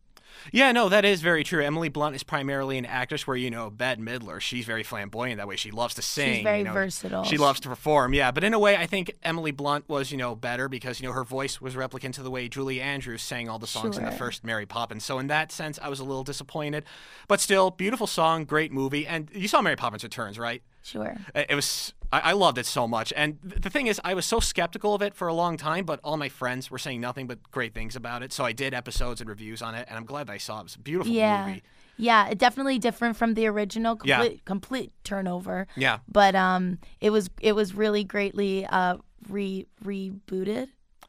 Yeah, 0.53 0.73
no, 0.73 0.89
that 0.89 1.05
is 1.05 1.23
very 1.23 1.45
true. 1.45 1.63
Emily 1.63 1.89
Blunt 1.89 2.17
is 2.17 2.23
primarily 2.23 2.79
an 2.79 2.85
actress 2.85 3.27
where, 3.27 3.37
you 3.37 3.51
know, 3.51 3.71
Bette 3.71 4.01
Midler, 4.01 4.41
she's 4.41 4.65
very 4.65 4.83
flamboyant 4.83 5.39
that 5.39 5.49
way. 5.49 5.57
She 5.57 5.71
loves 5.71 5.95
to 5.95 6.03
sing. 6.03 6.35
She's 6.35 6.43
very 6.43 6.59
you 6.59 6.65
know. 6.65 6.73
versatile. 6.73 7.25
She 7.25 7.39
loves 7.39 7.61
to 7.61 7.69
perform, 7.69 8.15
yeah. 8.15 8.31
But 8.31 8.45
in 8.45 8.55
a 8.55 8.59
way, 8.59 8.77
I 8.77 8.87
think 8.87 9.13
Emily 9.23 9.51
Blunt 9.51 9.89
was, 9.89 10.11
you 10.11 10.17
know, 10.17 10.35
better 10.35 10.69
because, 10.69 11.01
you 11.01 11.07
know, 11.07 11.13
her 11.13 11.25
voice 11.25 11.61
was 11.61 11.75
replicant 11.75 12.15
to 12.15 12.23
the 12.23 12.31
way 12.31 12.49
Julie 12.49 12.81
Andrews 12.81 13.23
sang 13.23 13.49
all 13.49 13.59
the 13.59 13.67
songs 13.67 13.97
in 13.97 14.05
the 14.05 14.13
first 14.13 14.45
Mary 14.45 14.67
Poppins. 14.67 15.05
So 15.05 15.19
in 15.19 15.29
that 15.29 15.53
sense, 15.53 15.79
I 15.83 15.89
was 15.89 16.01
a 16.01 16.05
little 16.05 16.25
disappointed. 16.25 16.85
But 17.29 17.41
still, 17.41 17.71
beautiful 17.71 18.07
song, 18.07 18.45
great 18.45 18.73
movie. 18.73 19.07
And 19.07 19.29
you 19.33 19.49
saw 19.49 19.63
Mary 19.63 19.77
Poppins 19.77 20.03
Returns, 20.03 20.39
right? 20.39 20.63
Sure. 20.83 21.17
It 21.35 21.55
was. 21.55 21.93
I 22.13 22.21
I 22.21 22.33
loved 22.33 22.59
it 22.59 22.67
so 22.67 22.87
much, 22.89 23.13
and 23.17 23.39
the 23.43 23.71
thing 23.71 23.87
is, 23.87 24.01
I 24.05 24.15
was 24.15 24.27
so 24.27 24.41
skeptical 24.41 24.95
of 24.95 25.01
it 25.03 25.15
for 25.15 25.29
a 25.29 25.35
long 25.35 25.57
time. 25.57 25.85
But 25.85 26.01
all 26.05 26.17
my 26.17 26.29
friends 26.29 26.71
were 26.71 26.79
saying 26.79 27.01
nothing 27.01 27.27
but 27.27 27.39
great 27.51 27.73
things 27.73 27.97
about 27.97 28.23
it, 28.23 28.33
so 28.33 28.45
I 28.45 28.53
did 28.53 28.75
episodes 28.75 29.21
and 29.21 29.31
reviews 29.31 29.63
on 29.63 29.75
it, 29.75 29.87
and 29.89 29.97
I'm 29.97 30.05
glad 30.05 30.27
that 30.27 30.33
I 30.33 30.39
saw 30.39 30.59
it. 30.59 30.61
It 30.61 30.65
was 30.65 30.75
a 30.75 30.79
beautiful 30.81 31.13
Yeah. 31.13 31.47
movie. 31.47 31.63
Yeah, 31.99 32.29
it 32.29 32.39
definitely 32.39 32.79
different 32.79 33.17
from 33.17 33.35
the 33.35 33.47
original. 33.47 33.99
Yeah. 34.05 34.17
Complete, 34.19 34.45
complete 34.45 34.93
turnover. 35.05 35.67
Yeah. 35.77 35.99
But 36.09 36.35
um, 36.35 36.79
it 37.01 37.11
was 37.11 37.31
it 37.41 37.53
was 37.53 37.75
really 37.75 38.03
greatly 38.05 38.67
uh 38.67 38.97
re 39.29 39.67
rebooted, 39.85 40.69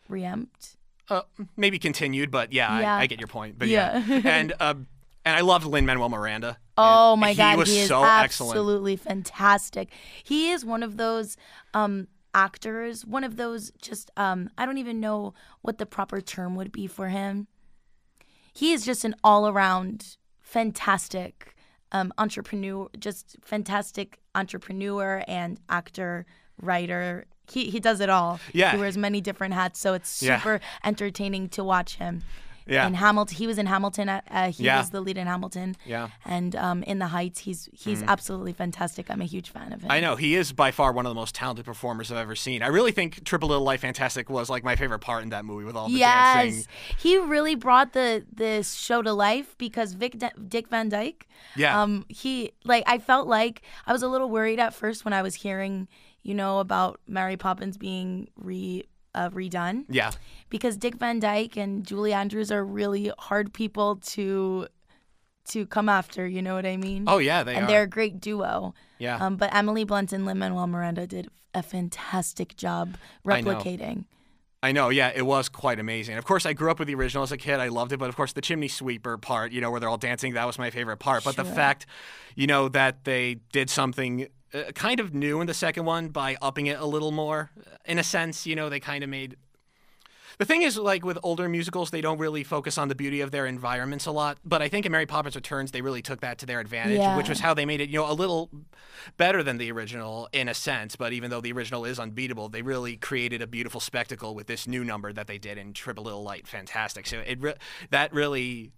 reamped. 0.10 0.78
Uh, 1.10 1.22
maybe 1.58 1.80
continued, 1.80 2.32
but 2.32 2.54
yeah, 2.54 2.80
Yeah. 2.80 2.96
I, 2.96 3.02
I 3.02 3.08
get 3.08 3.20
your 3.20 3.28
point. 3.28 3.58
But 3.58 3.68
yeah, 3.68 4.04
Yeah. 4.08 4.22
and 4.26 4.54
uh, 4.60 4.74
and 5.26 5.36
I 5.38 5.42
loved 5.42 5.66
Lin 5.66 5.86
Manuel 5.86 6.10
Miranda. 6.10 6.58
Oh 6.78 7.16
my 7.16 7.32
he 7.32 7.38
God, 7.38 7.58
was 7.58 7.70
he 7.70 7.80
is 7.80 7.88
so 7.88 8.04
excellent. 8.04 8.58
absolutely 8.58 8.96
fantastic. 8.96 9.90
He 10.24 10.52
is 10.52 10.66
one 10.66 10.82
of 10.84 10.98
those 10.98 11.38
um, 11.74 12.08
actors, 12.34 13.06
one 13.06 13.24
of 13.24 13.36
those 13.38 13.72
just 13.82 14.10
um 14.18 14.50
I 14.58 14.66
don't 14.66 14.80
even 14.80 15.00
know 15.00 15.34
what 15.62 15.78
the 15.78 15.86
proper 15.86 16.20
term 16.20 16.56
would 16.56 16.72
be 16.72 16.88
for 16.88 17.10
him. 17.10 17.48
He 18.54 18.72
is 18.74 18.84
just 18.86 19.04
an 19.06 19.16
all-around 19.24 20.18
fantastic 20.42 21.56
um 21.92 22.12
entrepreneur, 22.18 22.90
just 22.98 23.36
fantastic 23.44 24.20
entrepreneur 24.34 25.24
and 25.28 25.60
actor, 25.70 26.26
writer. 26.62 27.26
He 27.52 27.70
he 27.70 27.80
does 27.80 28.00
it 28.00 28.10
all. 28.10 28.40
Yeah. 28.54 28.72
He 28.72 28.78
wears 28.78 28.98
many 28.98 29.22
different 29.22 29.54
hats, 29.54 29.80
so 29.80 29.94
it's 29.94 30.24
Yeah. 30.24 30.40
super 30.40 30.60
entertaining 30.84 31.50
to 31.50 31.64
watch 31.64 31.98
him. 31.98 32.24
Yeah. 32.66 32.88
In 32.88 32.94
Hamilton, 32.94 33.36
he 33.38 33.48
was 33.48 33.58
in 33.58 33.66
Hamilton. 33.66 34.10
Uh, 34.10 34.22
uh, 34.30 34.52
he 34.52 34.64
Yeah. 34.64 34.80
was 34.80 34.90
the 34.92 35.02
lead 35.02 35.18
in 35.18 35.28
Hamilton. 35.28 35.76
Yeah. 35.86 36.10
And 36.26 36.56
um, 36.56 36.84
in 36.84 37.00
the 37.00 37.08
Heights, 37.08 37.40
he's 37.40 37.70
he's 37.74 38.02
absolutely 38.04 38.54
fantastic. 38.54 39.10
I'm 39.12 39.22
a 39.22 39.26
huge 39.26 39.50
fan 39.50 39.74
of 39.74 39.82
him. 39.82 39.92
I 39.92 40.00
know 40.00 40.16
he 40.16 40.36
is 40.36 40.54
by 40.54 40.72
far 40.72 40.92
one 40.92 41.06
of 41.06 41.10
the 41.12 41.16
most 41.16 41.36
talented 41.36 41.66
performers 41.66 42.12
I've 42.12 42.18
ever 42.18 42.36
seen. 42.36 42.62
I 42.64 42.68
really 42.68 42.92
think 42.92 43.24
Trip 43.26 43.44
a 43.44 43.46
Little 43.46 43.64
Light 43.64 43.80
Fantastic 43.82 44.30
was 44.30 44.50
like 44.50 44.64
my 44.64 44.76
favorite 44.76 45.00
part 45.00 45.24
in 45.24 45.30
that 45.30 45.46
movie 45.46 45.66
with 45.66 45.76
all 45.76 45.90
the 45.90 46.00
dancing. 46.00 46.56
Yes, 46.60 46.68
he 47.00 47.18
really 47.18 47.56
brought 47.56 47.94
the 47.94 48.26
this 48.32 48.74
show 48.74 49.02
to 49.02 49.12
life 49.14 49.58
because 49.58 49.94
Vic 49.94 50.18
D- 50.18 50.28
Dick 50.48 50.70
Van 50.70 50.90
Dyke. 50.90 51.28
Yeah. 51.56 51.82
Um, 51.82 52.06
he 52.08 52.52
like 52.64 52.84
I 52.88 52.98
felt 53.00 53.28
like 53.28 53.62
I 53.86 53.92
was 53.92 54.04
a 54.04 54.08
little 54.08 54.30
worried 54.30 54.60
at 54.60 54.74
first 54.74 55.04
when 55.06 55.14
I 55.14 55.22
was 55.22 55.36
hearing, 55.36 55.88
you 56.22 56.34
know, 56.34 56.60
about 56.60 57.00
Mary 57.08 57.36
Poppins 57.38 57.78
being 57.78 58.30
re 58.38 58.86
uh, 59.16 59.30
redone 59.30 59.86
Yeah. 59.90 60.12
because 60.50 60.78
Dick 60.78 60.96
Van 60.96 61.20
Dyke 61.20 61.56
and 61.58 61.86
Julie 61.86 62.14
Andrews 62.14 62.52
are 62.52 62.66
really 62.66 63.12
hard 63.20 63.54
people 63.54 63.98
to 63.98 64.68
to 65.50 65.66
come 65.66 65.90
after. 65.90 66.26
You 66.28 66.42
know 66.42 66.56
what 66.56 66.66
I 66.66 66.78
mean? 66.78 67.04
Oh 67.08 67.18
yeah, 67.18 67.44
they 67.44 67.56
and 67.56 67.66
are. 67.66 67.68
they're 67.68 67.84
a 67.84 67.88
great 67.88 68.20
duo. 68.22 68.74
yeah. 68.98 69.18
Um, 69.18 69.36
but 69.36 69.54
Emily 69.54 69.84
Blunt 69.84 70.14
and 70.14 70.26
Lin 70.26 70.40
Manuel 70.40 70.68
Miranda 70.68 71.06
did 71.06 71.28
a 71.54 71.62
fantastic 71.62 72.56
job 72.56 72.96
I 73.28 73.42
know. 73.42 73.54
replicating. 73.56 74.06
I 74.64 74.72
know, 74.72 74.88
yeah, 74.88 75.12
it 75.14 75.24
was 75.26 75.50
quite 75.50 75.78
amazing. 75.78 76.18
Of 76.18 76.24
course, 76.24 76.46
I 76.46 76.54
grew 76.54 76.72
up 76.72 76.80
with 76.80 76.88
the 76.88 76.96
original 76.96 77.22
as 77.24 77.34
a 77.34 77.38
kid. 77.38 77.60
I 77.60 77.68
loved 77.68 77.92
it, 77.92 77.98
but 77.98 78.08
of 78.08 78.16
course, 78.16 78.32
the 78.32 78.40
chimney 78.40 78.70
sweeper 78.70 79.18
part, 79.18 79.52
you 79.52 79.60
know, 79.60 79.70
where 79.70 79.82
they're 79.82 79.90
all 79.90 79.98
dancing, 79.98 80.36
that 80.36 80.48
was 80.48 80.58
my 80.58 80.70
favorite 80.70 80.98
part. 80.98 81.26
But 81.26 81.36
the 81.36 81.44
fact, 81.44 81.86
you 82.38 82.48
know, 82.48 82.70
that 82.70 83.04
they 83.04 83.36
did 83.52 83.70
something 83.70 84.28
uh, 84.54 84.72
kind 84.74 85.00
of 85.00 85.14
new 85.14 85.42
in 85.42 85.48
the 85.48 85.54
second 85.54 85.86
one 85.86 86.10
by 86.10 86.38
upping 86.42 86.68
it 86.68 86.80
a 86.80 86.86
little 86.86 87.12
more, 87.12 87.52
in 87.86 87.98
a 88.00 88.04
sense, 88.04 88.46
you 88.46 88.56
know, 88.56 88.70
they 88.70 88.80
kind 88.80 89.04
of 89.04 89.10
made. 89.10 89.36
The 90.40 90.46
thing 90.46 90.64
is, 90.64 90.80
like 90.80 91.06
with 91.06 91.20
older 91.22 91.48
musicals, 91.48 91.92
they 91.92 92.02
don't 92.02 92.18
really 92.18 92.44
focus 92.44 92.80
on 92.80 92.88
the 92.88 92.96
beauty 92.96 93.22
of 93.22 93.30
their 93.30 93.46
environments 93.46 94.08
a 94.08 94.12
lot. 94.12 94.40
But 94.44 94.64
I 94.64 94.68
think 94.68 94.84
in 94.88 94.92
Mary 94.92 95.06
Poppins 95.06 95.36
Returns, 95.36 95.70
they 95.70 95.82
really 95.82 96.02
took 96.02 96.22
that 96.22 96.40
to 96.40 96.48
their 96.48 96.60
advantage, 96.60 96.98
Yeah. 96.98 97.16
which 97.16 97.30
was 97.30 97.40
how 97.40 97.54
they 97.54 97.66
made 97.68 97.82
it, 97.82 97.90
you 97.90 98.00
know, 98.00 98.10
a 98.12 98.14
little 98.14 98.50
better 99.18 99.44
than 99.44 99.58
the 99.60 99.72
original 99.72 100.28
in 100.34 100.50
a 100.50 100.56
sense. 100.56 100.96
But 100.96 101.14
even 101.14 101.30
though 101.30 101.40
the 101.42 101.52
original 101.52 101.86
is 101.86 102.00
unbeatable, 102.00 102.50
they 102.50 102.64
really 102.64 102.98
created 102.98 103.44
a 103.44 103.48
beautiful 103.48 103.80
spectacle 103.80 104.34
with 104.34 104.48
this 104.48 104.68
new 104.68 104.84
number 104.84 105.14
that 105.14 105.28
they 105.28 105.38
did 105.38 105.60
in 105.60 105.72
Trip 105.72 106.00
a 106.00 106.02
Little 106.02 106.24
Light. 106.24 106.48
Fantastic. 106.48 107.06
So 107.06 107.20
it 107.20 107.40
re- 107.40 107.54
that 107.92 108.12
really 108.12 108.72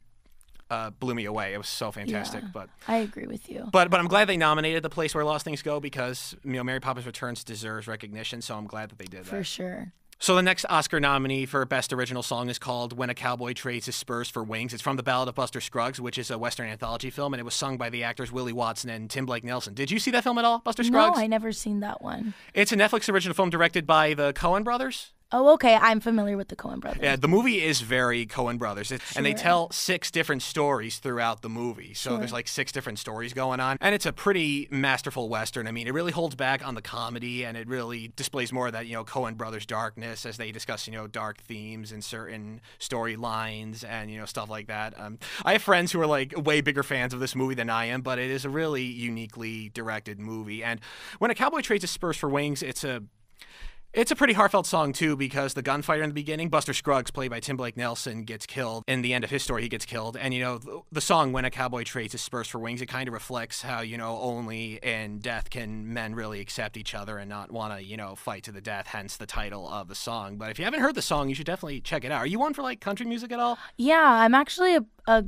uh, 0.69 0.89
blew 0.89 1.13
me 1.15 1.25
away. 1.25 1.53
It 1.53 1.57
was 1.57 1.67
so 1.69 1.91
fantastic. 1.91 2.41
Yeah. 2.43 2.50
But 2.53 2.69
I 2.88 2.98
agree 2.98 3.27
with 3.27 3.50
you. 3.50 3.67
but 3.72 3.89
but 3.89 4.00
I'm 4.00 4.07
glad 4.07 4.27
they 4.27 4.38
nominated 4.38 4.84
the 4.84 4.89
place 4.89 5.13
where 5.13 5.24
lost 5.24 5.45
things 5.45 5.62
go 5.62 5.79
because 5.79 6.36
you 6.43 6.53
know 6.53 6.63
Mary 6.63 6.79
Poppins 6.79 7.05
Returns 7.05 7.43
deserves 7.43 7.88
recognition. 7.88 8.41
So 8.41 8.55
I'm 8.57 8.67
glad 8.67 8.89
that 8.89 8.98
they 8.98 9.05
did 9.05 9.25
that 9.25 9.25
For 9.25 9.43
sure. 9.43 9.93
So 10.17 10.34
the 10.34 10.41
next 10.41 10.65
Oscar 10.69 11.01
nominee 11.01 11.45
for 11.45 11.65
Best 11.65 11.91
Original 11.91 12.24
Song 12.24 12.50
is 12.50 12.57
called 12.57 12.98
"When 12.98 13.10
a 13.10 13.13
Cowboy 13.13 13.51
Trades 13.53 13.86
His 13.88 13.98
Spurs 13.98 14.29
for 14.29 14.43
Wings." 14.43 14.74
It's 14.74 14.81
from 14.81 14.95
the 14.95 15.03
Ballad 15.03 15.27
of 15.27 15.36
Buster 15.36 15.60
Scruggs, 15.60 16.00
which 16.00 16.17
is 16.17 16.31
a 16.31 16.38
Western 16.38 16.69
anthology 16.69 17.10
film, 17.10 17.34
and 17.34 17.41
it 17.41 17.43
was 17.43 17.53
sung 17.53 17.77
by 17.77 17.89
the 17.89 18.03
actors 18.03 18.31
Willie 18.31 18.53
Watson 18.53 18.89
and 18.89 19.10
Tim 19.10 19.25
Blake 19.25 19.43
Nelson. 19.43 19.74
Did 19.74 19.91
you 19.91 20.00
see 20.00 20.12
that 20.12 20.24
film 20.24 20.38
at 20.38 20.45
all, 20.45 20.60
Buster 20.60 20.84
Scruggs? 20.86 21.17
No, 21.17 21.22
I 21.22 21.27
never 21.27 21.51
seen 21.51 21.81
that 21.81 22.01
one. 22.01 22.34
It's 22.53 22.72
a 22.72 22.77
Netflix 22.77 23.12
original 23.12 23.36
film 23.36 23.50
directed 23.50 23.86
by 23.86 24.13
the 24.13 24.31
Coen 24.31 24.63
brothers. 24.63 25.12
Oh, 25.32 25.53
okay. 25.55 25.75
I'm 25.75 26.00
familiar 26.00 26.38
with 26.38 26.50
the 26.50 26.55
Coen 26.55 26.79
brothers. 26.79 27.01
Yeah, 27.01 27.15
the 27.15 27.27
movie 27.27 27.62
is 27.63 27.82
very 27.82 28.27
Coen 28.27 28.60
Brothers, 28.60 28.91
It- 28.91 29.01
and 29.17 29.25
they 29.25 29.34
tell 29.34 29.72
six 29.72 30.12
different 30.12 30.44
stories 30.44 31.00
throughout 31.00 31.41
the 31.41 31.50
movie. 31.50 31.94
So 31.96 32.15
there's 32.17 32.32
like 32.32 32.48
six 32.48 32.72
different 32.72 33.00
stories 33.00 33.34
going 33.34 33.60
on, 33.60 33.77
and 33.82 33.96
it's 33.96 34.05
a 34.05 34.13
pretty 34.13 34.67
masterful 34.70 35.27
western. 35.27 35.67
I 35.67 35.72
mean, 35.72 35.88
it 35.88 35.94
really 35.94 36.12
holds 36.12 36.36
back 36.36 36.65
on 36.65 36.75
the 36.75 36.82
comedy, 36.82 37.44
and 37.44 37.58
it 37.58 37.67
really 37.67 38.13
displays 38.15 38.53
more 38.53 38.67
of 38.67 38.74
that 38.74 38.86
you 38.86 38.94
know 38.94 39.03
Coen 39.03 39.36
Brothers 39.36 39.65
darkness 39.65 40.25
as 40.27 40.38
they 40.38 40.51
discuss 40.51 40.86
you 40.88 40.94
know 40.94 41.08
dark 41.08 41.39
themes 41.41 41.91
and 41.91 42.03
certain 42.03 42.62
storylines 42.79 43.84
and 43.84 44.12
you 44.12 44.20
know 44.20 44.25
stuff 44.25 44.50
like 44.50 44.67
that. 44.67 44.94
Um, 44.98 45.17
I 45.44 45.53
have 45.53 45.63
friends 45.63 45.91
who 45.91 46.00
are 46.01 46.08
like 46.08 46.34
way 46.38 46.62
bigger 46.62 46.84
fans 46.84 47.13
of 47.15 47.20
this 47.20 47.36
movie 47.36 47.55
than 47.55 47.70
I 47.70 47.86
am, 47.86 48.01
but 48.01 48.20
it 48.20 48.29
is 48.29 48.46
a 48.46 48.50
really 48.50 48.84
uniquely 48.84 49.70
directed 49.70 50.20
movie. 50.20 50.63
And 50.63 50.79
when 51.17 51.32
a 51.32 51.36
cowboy 51.36 51.62
trades 51.62 51.82
his 51.84 51.91
spurs 51.91 52.15
for 52.15 52.29
wings, 52.29 52.62
it's 52.62 52.84
a 52.84 53.01
it's 53.95 54.11
a 54.11 54.15
pretty 54.15 54.33
heartfelt 54.33 54.67
song 54.67 54.93
too 54.93 55.15
because 55.15 55.53
the 55.53 55.61
gunfighter 55.61 56.03
in 56.03 56.09
the 56.09 56.13
beginning, 56.13 56.49
Buster 56.49 56.73
Scruggs, 56.73 57.11
played 57.11 57.31
by 57.31 57.39
Tim 57.39 57.55
Blake 57.55 57.77
Nelson, 57.77 58.23
gets 58.23 58.45
killed. 58.45 58.83
In 58.87 59.01
the 59.01 59.13
end 59.13 59.23
of 59.23 59.29
his 59.29 59.41
story, 59.41 59.61
he 59.63 59.69
gets 59.69 59.85
killed. 59.85 60.17
And 60.17 60.33
you 60.33 60.41
know, 60.41 60.57
the, 60.57 60.81
the 60.91 61.01
song 61.01 61.31
"When 61.31 61.45
a 61.45 61.49
Cowboy 61.49 61.83
Trades 61.83 62.11
His 62.11 62.21
Spurs 62.21 62.47
for 62.47 62.59
Wings" 62.59 62.81
it 62.81 62.87
kind 62.87 63.07
of 63.07 63.13
reflects 63.13 63.61
how 63.61 63.81
you 63.81 63.97
know 63.97 64.19
only 64.19 64.79
in 64.83 65.19
death 65.19 65.49
can 65.49 65.93
men 65.93 66.13
really 66.13 66.41
accept 66.41 66.77
each 66.77 66.93
other 66.93 67.17
and 67.17 67.29
not 67.29 67.51
want 67.51 67.73
to 67.73 67.83
you 67.83 67.97
know 67.97 68.15
fight 68.15 68.43
to 68.43 68.51
the 68.51 68.61
death. 68.61 68.87
Hence 68.87 69.17
the 69.17 69.25
title 69.25 69.67
of 69.67 69.87
the 69.87 69.95
song. 69.95 70.37
But 70.37 70.51
if 70.51 70.59
you 70.59 70.65
haven't 70.65 70.81
heard 70.81 70.95
the 70.95 71.01
song, 71.01 71.29
you 71.29 71.35
should 71.35 71.45
definitely 71.45 71.79
check 71.81 72.03
it 72.03 72.11
out. 72.11 72.19
Are 72.19 72.27
you 72.27 72.39
one 72.39 72.53
for 72.53 72.61
like 72.61 72.81
country 72.81 73.05
music 73.05 73.31
at 73.31 73.39
all? 73.39 73.57
Yeah, 73.77 74.03
I'm 74.03 74.35
actually 74.35 74.75
a, 74.75 74.85
a 75.07 75.23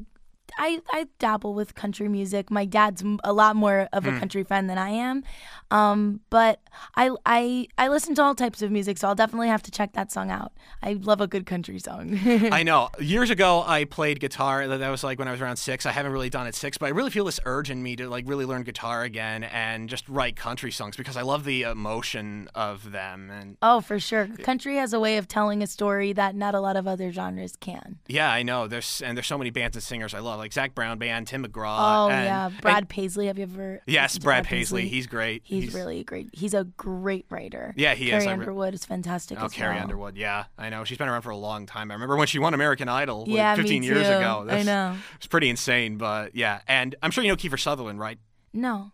I, 0.57 0.81
I 0.91 1.07
dabble 1.19 1.53
with 1.53 1.75
country 1.75 2.07
music. 2.07 2.49
My 2.51 2.65
dad's 2.65 3.03
a 3.23 3.33
lot 3.33 3.55
more 3.55 3.87
of 3.93 4.05
a 4.05 4.11
Hmm. 4.11 4.19
country 4.19 4.43
fan 4.43 4.67
than 4.67 4.77
I 4.77 4.89
am, 4.89 5.23
um, 5.71 6.21
but 6.29 6.59
I, 6.95 7.11
I 7.25 7.67
I 7.77 7.87
listen 7.89 8.15
to 8.15 8.23
all 8.23 8.35
types 8.35 8.61
of 8.61 8.71
music, 8.71 8.97
so 8.97 9.07
I'll 9.07 9.15
definitely 9.15 9.49
have 9.49 9.63
to 9.63 9.71
check 9.71 9.93
that 9.93 10.11
song 10.11 10.31
out. 10.31 10.53
I 10.81 10.93
love 10.93 11.19
a 11.21 11.27
good 11.27 11.45
country 11.45 11.79
song. 11.79 12.17
I 12.51 12.63
know. 12.63 12.89
Years 12.99 13.29
ago, 13.29 13.63
I 13.65 13.83
played 13.83 14.19
guitar. 14.19 14.67
That 14.67 14.77
that 14.77 14.89
was 14.89 15.03
like 15.03 15.19
when 15.19 15.27
I 15.27 15.31
was 15.31 15.41
around 15.41 15.57
six. 15.57 15.85
I 15.85 15.91
haven't 15.91 16.11
really 16.11 16.29
done 16.29 16.47
it 16.47 16.55
six, 16.55 16.77
but 16.77 16.85
I 16.87 16.89
really 16.89 17.11
feel 17.11 17.25
this 17.25 17.39
urge 17.45 17.69
in 17.69 17.83
me 17.83 17.95
to 17.97 18.09
like 18.09 18.23
really 18.27 18.45
learn 18.45 18.63
guitar 18.63 19.03
again 19.03 19.43
and 19.43 19.89
just 19.89 20.07
write 20.07 20.35
country 20.35 20.71
songs 20.71 20.95
because 20.95 21.17
I 21.17 21.21
love 21.23 21.43
the 21.43 21.63
emotion 21.63 22.49
of 22.55 22.91
them. 22.91 23.29
And 23.29 23.57
oh, 23.61 23.81
for 23.81 23.99
sure, 23.99 24.27
country 24.43 24.77
has 24.77 24.93
a 24.93 24.99
way 24.99 25.17
of 25.17 25.27
telling 25.27 25.61
a 25.63 25.67
story 25.67 26.13
that 26.13 26.35
not 26.35 26.55
a 26.55 26.59
lot 26.59 26.75
of 26.77 26.87
other 26.87 27.11
genres 27.11 27.55
can. 27.59 27.99
yeah, 28.07 28.31
I 28.31 28.43
know. 28.43 28.67
There's 28.67 29.01
and 29.01 29.17
there's 29.17 29.27
so 29.27 29.37
many 29.37 29.49
bands 29.49 29.75
and 29.75 29.83
singers 29.83 30.13
I 30.13 30.19
love, 30.19 30.36
like 30.37 30.53
Zac 30.53 30.73
Brown 30.75 30.97
Band, 30.99 31.27
Tim 31.27 31.45
McGraw. 31.45 31.77
Oh 31.79 32.09
and- 32.09 32.25
yeah, 32.25 32.45
and- 32.47 32.61
Brad 32.61 32.89
Paisley. 32.89 33.27
Have 33.27 33.37
you 33.37 33.43
ever? 33.43 33.81
yes, 33.85 34.13
to 34.13 34.19
Brad 34.21 34.45
Paisley. 34.45 34.87
He's 34.87 35.07
great. 35.07 35.41
He's, 35.45 35.73
really 35.73 36.03
great. 36.03 36.29
He's 36.33 36.53
a 36.53 36.63
great 36.63 37.25
writer. 37.29 37.73
Yeah, 37.77 37.93
he 37.95 38.05
is. 38.11 38.23
Carrie 38.23 38.27
I 38.27 38.33
re- 38.35 38.39
Underwood 38.39 38.73
is 38.73 38.85
fantastic. 38.85 39.41
Oh, 39.41 39.49
Carrie 39.49 39.75
well. 39.75 39.83
Underwood. 39.83 40.15
Yeah, 40.17 40.45
I 40.57 40.69
know. 40.69 40.83
She's 40.83 40.97
been 40.97 41.07
around 41.09 41.21
for 41.23 41.31
a 41.31 41.37
long 41.37 41.65
time. 41.65 41.91
I 41.91 41.95
remember 41.95 42.15
when 42.15 42.27
she 42.27 42.39
won 42.39 42.53
American 42.53 42.87
Idol 42.89 43.21
like, 43.21 43.29
Yeah, 43.29 43.55
me 43.55 43.61
15 43.63 43.83
years 43.83 44.07
ago. 44.07 44.41
I 44.43 44.45
That's- 44.45 44.65
know. 44.65 44.95
It's 45.15 45.27
pretty 45.27 45.49
insane, 45.49 45.97
but 45.97 46.35
yeah. 46.35 46.61
And 46.67 46.95
I'm 47.01 47.11
sure 47.11 47.23
you 47.23 47.29
know 47.29 47.35
Kiefer 47.35 47.59
Sutherland, 47.59 47.99
right? 47.99 48.19
No. 48.53 48.91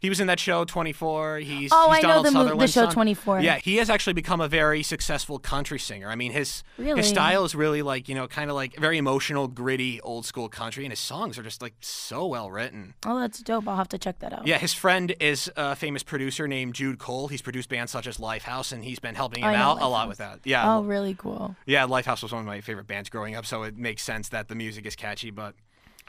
He 0.00 0.08
was 0.08 0.20
in 0.20 0.26
that 0.28 0.40
show 0.40 0.64
24. 0.64 1.38
He's 1.38 1.70
Oh, 1.72 1.90
he's 1.92 2.04
I 2.04 2.08
know 2.08 2.22
the 2.22 2.30
the 2.56 2.66
show 2.66 2.84
son. 2.84 2.92
24. 2.92 3.40
Yeah, 3.40 3.58
he 3.58 3.76
has 3.76 3.90
actually 3.90 4.12
become 4.14 4.40
a 4.40 4.48
very 4.48 4.82
successful 4.82 5.38
country 5.38 5.78
singer. 5.78 6.08
I 6.08 6.14
mean, 6.16 6.32
his 6.32 6.62
Really? 6.78 7.00
his 7.00 7.08
style 7.08 7.44
is 7.44 7.54
really 7.54 7.82
like 7.82 8.08
you 8.08 8.14
know, 8.14 8.26
kind 8.26 8.50
of 8.50 8.56
like 8.56 8.76
very 8.78 8.98
emotional, 8.98 9.48
gritty, 9.48 10.00
old 10.00 10.24
school 10.26 10.48
country, 10.48 10.84
and 10.84 10.92
his 10.92 11.00
songs 11.00 11.38
are 11.38 11.42
just 11.42 11.60
like 11.62 11.74
so 11.80 12.26
well 12.26 12.50
written. 12.50 12.94
Oh, 13.04 13.18
that's 13.18 13.40
dope. 13.40 13.68
I'll 13.68 13.76
have 13.76 13.88
to 13.90 13.98
check 13.98 14.18
that 14.20 14.32
out. 14.32 14.46
Yeah, 14.46 14.58
his 14.58 14.72
friend 14.74 15.14
is 15.20 15.50
a 15.56 15.76
famous 15.76 16.02
producer 16.02 16.48
named 16.48 16.74
Jude 16.74 16.98
Cole. 16.98 17.28
He's 17.28 17.42
produced 17.42 17.68
bands 17.68 17.92
such 17.92 18.06
as 18.06 18.18
Lifehouse, 18.18 18.72
and 18.72 18.84
he's 18.84 18.98
been 18.98 19.14
helping 19.14 19.42
him 19.42 19.54
out 19.54 19.80
a 19.80 19.86
lot 19.86 20.08
with 20.08 20.18
that. 20.18 20.40
Yeah, 20.44 20.76
Oh, 20.76 20.82
really 20.82 21.14
cool. 21.14 21.56
yeah, 21.66 21.86
Lifehouse 21.86 22.22
was 22.22 22.32
one 22.32 22.40
of 22.40 22.46
my 22.46 22.60
favorite 22.60 22.86
bands 22.86 23.08
growing 23.10 23.34
up, 23.34 23.44
so 23.46 23.62
it 23.64 23.76
makes 23.76 24.02
sense 24.02 24.28
that 24.30 24.48
the 24.48 24.54
music 24.54 24.86
is 24.86 24.96
catchy, 24.96 25.30
but. 25.30 25.54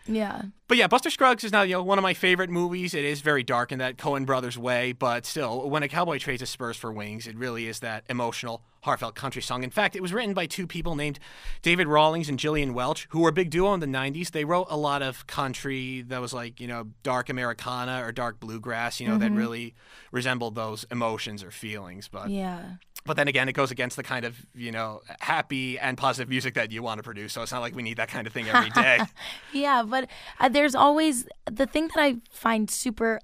Yeah. 0.07 0.43
But 0.67 0.77
yeah, 0.77 0.87
Buster 0.87 1.09
Scruggs 1.09 1.43
is 1.43 1.51
now 1.51 1.63
you 1.63 1.73
know 1.73 1.83
one 1.83 1.97
of 1.97 2.03
my 2.03 2.13
favorite 2.13 2.49
movies. 2.49 2.93
It 2.93 3.03
is 3.03 3.21
very 3.21 3.43
dark 3.43 3.71
in 3.71 3.79
that 3.79 3.97
Coen 3.97 4.25
Brothers 4.25 4.57
way, 4.57 4.93
but 4.93 5.25
still, 5.25 5.69
when 5.69 5.83
a 5.83 5.87
cowboy 5.87 6.17
trades 6.17 6.39
his 6.39 6.49
spurs 6.49 6.77
for 6.77 6.91
wings, 6.91 7.27
it 7.27 7.35
really 7.35 7.67
is 7.67 7.79
that 7.81 8.03
emotional, 8.09 8.63
heartfelt 8.81 9.15
country 9.15 9.41
song. 9.41 9.63
In 9.63 9.69
fact, 9.69 9.95
it 9.95 10.01
was 10.01 10.13
written 10.13 10.33
by 10.33 10.45
two 10.45 10.65
people 10.65 10.95
named 10.95 11.19
David 11.61 11.87
Rawlings 11.87 12.29
and 12.29 12.39
Gillian 12.39 12.73
Welch, 12.73 13.07
who 13.11 13.19
were 13.19 13.29
a 13.29 13.33
big 13.33 13.49
duo 13.49 13.73
in 13.73 13.79
the 13.79 13.85
'90s. 13.85 14.31
They 14.31 14.45
wrote 14.45 14.67
a 14.69 14.77
lot 14.77 15.01
of 15.01 15.27
country 15.27 16.01
that 16.03 16.21
was 16.21 16.33
like 16.33 16.59
you 16.59 16.67
know 16.67 16.87
dark 17.03 17.29
Americana 17.29 18.03
or 18.03 18.11
dark 18.11 18.39
bluegrass, 18.39 18.99
you 18.99 19.07
know, 19.07 19.17
that 19.17 19.27
mm-hmm. 19.27 19.37
really 19.37 19.75
resembled 20.11 20.55
those 20.55 20.85
emotions 20.89 21.43
or 21.43 21.51
feelings. 21.51 22.07
But 22.07 22.29
Yeah. 22.29 22.75
But 23.05 23.17
then 23.17 23.27
again, 23.27 23.49
it 23.49 23.53
goes 23.53 23.71
against 23.71 23.95
the 23.95 24.03
kind 24.03 24.25
of 24.25 24.45
you 24.53 24.71
know 24.71 25.01
happy 25.19 25.79
and 25.79 25.97
positive 25.97 26.29
music 26.29 26.53
that 26.53 26.71
you 26.71 26.83
want 26.83 26.99
to 26.99 27.03
produce. 27.03 27.33
So 27.33 27.41
it's 27.41 27.51
not 27.51 27.61
like 27.61 27.75
we 27.75 27.83
need 27.83 27.97
that 27.97 28.09
kind 28.09 28.27
of 28.27 28.33
thing 28.33 28.47
every 28.47 28.69
day. 28.69 28.99
Yeah, 29.53 29.83
but 29.83 30.07
uh, 30.39 30.49
there's 30.49 30.75
always 30.75 31.27
the 31.45 31.65
thing 31.65 31.89
that 31.89 31.99
I 32.01 32.17
find 32.31 32.69
super 32.69 33.19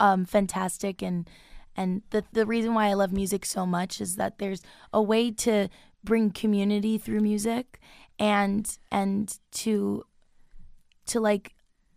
um, 0.00 0.24
fantastic 0.24 1.02
and 1.02 1.28
and 1.76 2.02
the 2.10 2.24
the 2.32 2.46
reason 2.46 2.74
why 2.74 2.86
I 2.86 2.94
love 2.94 3.12
music 3.12 3.44
so 3.44 3.66
much 3.66 4.00
is 4.00 4.16
that 4.16 4.38
there's 4.38 4.62
a 4.92 5.02
way 5.02 5.30
to 5.32 5.68
bring 6.04 6.30
community 6.30 6.98
through 6.98 7.20
music 7.20 7.80
and 8.18 8.78
and 8.90 9.38
to 9.52 10.04
to 11.06 11.20
like 11.20 11.54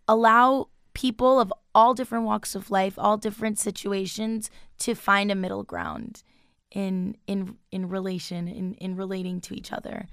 allow 0.08 0.68
people 0.94 1.40
of 1.40 1.52
all 1.74 1.94
different 1.94 2.24
walks 2.24 2.54
of 2.54 2.70
life, 2.70 2.94
all 2.98 3.16
different 3.16 3.58
situations 3.58 4.50
to 4.78 4.94
find 4.94 5.30
a 5.30 5.34
middle 5.34 5.62
ground 5.62 6.22
in 6.70 7.16
in 7.26 7.56
in 7.70 7.88
relation 7.88 8.48
in 8.48 8.74
in 8.74 8.96
relating 8.96 9.40
to 9.42 9.54
each 9.54 9.72
other. 9.72 10.06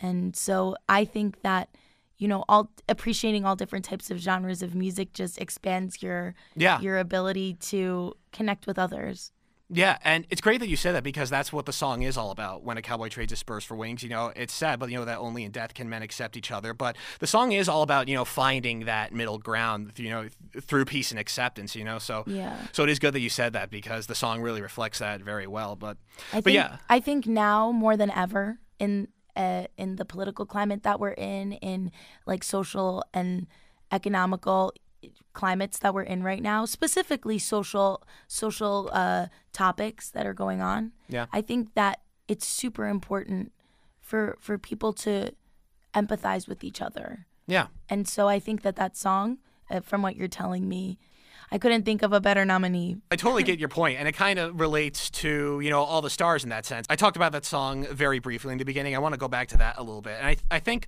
And 0.00 0.34
so 0.36 0.76
I 0.88 1.04
think 1.04 1.42
that 1.42 1.68
you 2.18 2.28
know 2.28 2.44
all 2.48 2.70
appreciating 2.88 3.44
all 3.44 3.56
different 3.56 3.84
types 3.84 4.10
of 4.10 4.18
genres 4.18 4.62
of 4.62 4.74
music 4.74 5.12
just 5.12 5.40
expands 5.40 6.02
your 6.02 6.34
Yeah. 6.56 6.80
your 6.80 6.98
ability 6.98 7.54
to 7.72 8.14
connect 8.32 8.66
with 8.66 8.78
others. 8.78 9.32
Yeah, 9.76 9.98
and 10.04 10.26
it's 10.30 10.40
great 10.40 10.60
that 10.60 10.68
you 10.68 10.76
said 10.76 10.94
that 10.94 11.02
because 11.02 11.30
that's 11.30 11.52
what 11.52 11.66
the 11.66 11.72
song 11.72 12.02
is 12.02 12.16
all 12.16 12.30
about. 12.30 12.62
When 12.62 12.76
a 12.76 12.82
cowboy 12.82 13.08
trades 13.08 13.32
his 13.32 13.40
spurs 13.40 13.64
for 13.64 13.74
wings, 13.76 14.02
you 14.02 14.08
know, 14.08 14.32
it's 14.36 14.52
sad, 14.54 14.78
but 14.78 14.90
you 14.90 14.96
know 14.98 15.04
that 15.04 15.18
only 15.18 15.44
in 15.44 15.50
death 15.50 15.74
can 15.74 15.88
men 15.88 16.02
accept 16.02 16.36
each 16.36 16.50
other. 16.50 16.72
But 16.74 16.96
the 17.18 17.26
song 17.26 17.52
is 17.52 17.68
all 17.68 17.82
about 17.82 18.08
you 18.08 18.14
know 18.14 18.24
finding 18.24 18.84
that 18.84 19.12
middle 19.12 19.38
ground, 19.38 19.92
you 19.96 20.10
know, 20.10 20.28
through 20.60 20.84
peace 20.84 21.10
and 21.10 21.18
acceptance. 21.18 21.74
You 21.74 21.84
know, 21.84 21.98
so 21.98 22.24
Yeah. 22.26 22.56
so 22.72 22.82
it 22.84 22.88
is 22.88 22.98
good 22.98 23.14
that 23.14 23.20
you 23.20 23.30
said 23.30 23.52
that 23.54 23.70
because 23.70 24.06
the 24.06 24.14
song 24.14 24.40
really 24.40 24.62
reflects 24.62 25.00
that 25.00 25.20
very 25.20 25.46
well. 25.46 25.76
But 25.76 25.96
I 26.32 26.36
but 26.36 26.44
think 26.44 26.54
yeah, 26.54 26.76
I 26.88 27.00
think 27.00 27.26
now 27.26 27.72
more 27.72 27.96
than 27.96 28.10
ever 28.10 28.58
in 28.78 29.08
uh, 29.36 29.64
in 29.76 29.96
the 29.96 30.04
political 30.04 30.46
climate 30.46 30.84
that 30.84 31.00
we're 31.00 31.10
in, 31.10 31.52
in 31.54 31.90
like 32.26 32.44
social 32.44 33.02
and 33.12 33.46
economical 33.90 34.72
climates 35.34 35.78
that 35.80 35.92
we're 35.92 36.02
in 36.02 36.22
right 36.22 36.42
now, 36.42 36.64
specifically 36.64 37.38
social 37.38 38.02
social 38.26 38.88
uh, 38.92 39.26
topics 39.52 40.08
that 40.10 40.26
are 40.26 40.32
going 40.32 40.62
on. 40.62 40.92
Yeah. 41.08 41.26
I 41.32 41.42
think 41.42 41.74
that 41.74 42.00
it's 42.26 42.46
super 42.46 42.86
important 42.86 43.52
for 44.00 44.36
for 44.40 44.56
people 44.56 44.92
to 44.94 45.32
empathize 45.94 46.48
with 46.48 46.64
each 46.64 46.80
other. 46.80 47.26
yeah. 47.46 47.66
And 47.88 48.08
so 48.08 48.26
I 48.26 48.40
think 48.40 48.62
that 48.62 48.76
that 48.76 48.96
song, 48.96 49.38
uh, 49.70 49.80
from 49.80 50.02
what 50.02 50.16
you're 50.16 50.26
telling 50.26 50.68
me, 50.68 50.98
I 51.52 51.58
couldn't 51.58 51.84
think 51.84 52.02
of 52.02 52.12
a 52.12 52.20
better 52.20 52.44
nominee. 52.44 52.96
I 53.10 53.16
totally 53.16 53.42
get 53.50 53.58
your 53.58 53.68
point, 53.68 53.98
and 53.98 54.08
it 54.08 54.12
kind 54.12 54.38
of 54.38 54.58
relates 54.58 55.10
to 55.22 55.60
you 55.60 55.70
know 55.70 55.82
all 55.82 56.02
the 56.02 56.10
stars 56.10 56.44
in 56.44 56.50
that 56.50 56.66
sense. 56.66 56.86
I 56.88 56.96
talked 56.96 57.16
about 57.16 57.32
that 57.32 57.44
song 57.44 57.86
very 57.90 58.18
briefly 58.18 58.52
in 58.52 58.58
the 58.58 58.64
beginning. 58.64 58.96
I 58.96 58.98
want 58.98 59.14
to 59.14 59.18
go 59.18 59.28
back 59.28 59.48
to 59.48 59.58
that 59.58 59.78
a 59.78 59.82
little 59.82 60.02
bit, 60.02 60.16
and 60.18 60.26
I 60.26 60.36
I 60.50 60.58
think 60.58 60.86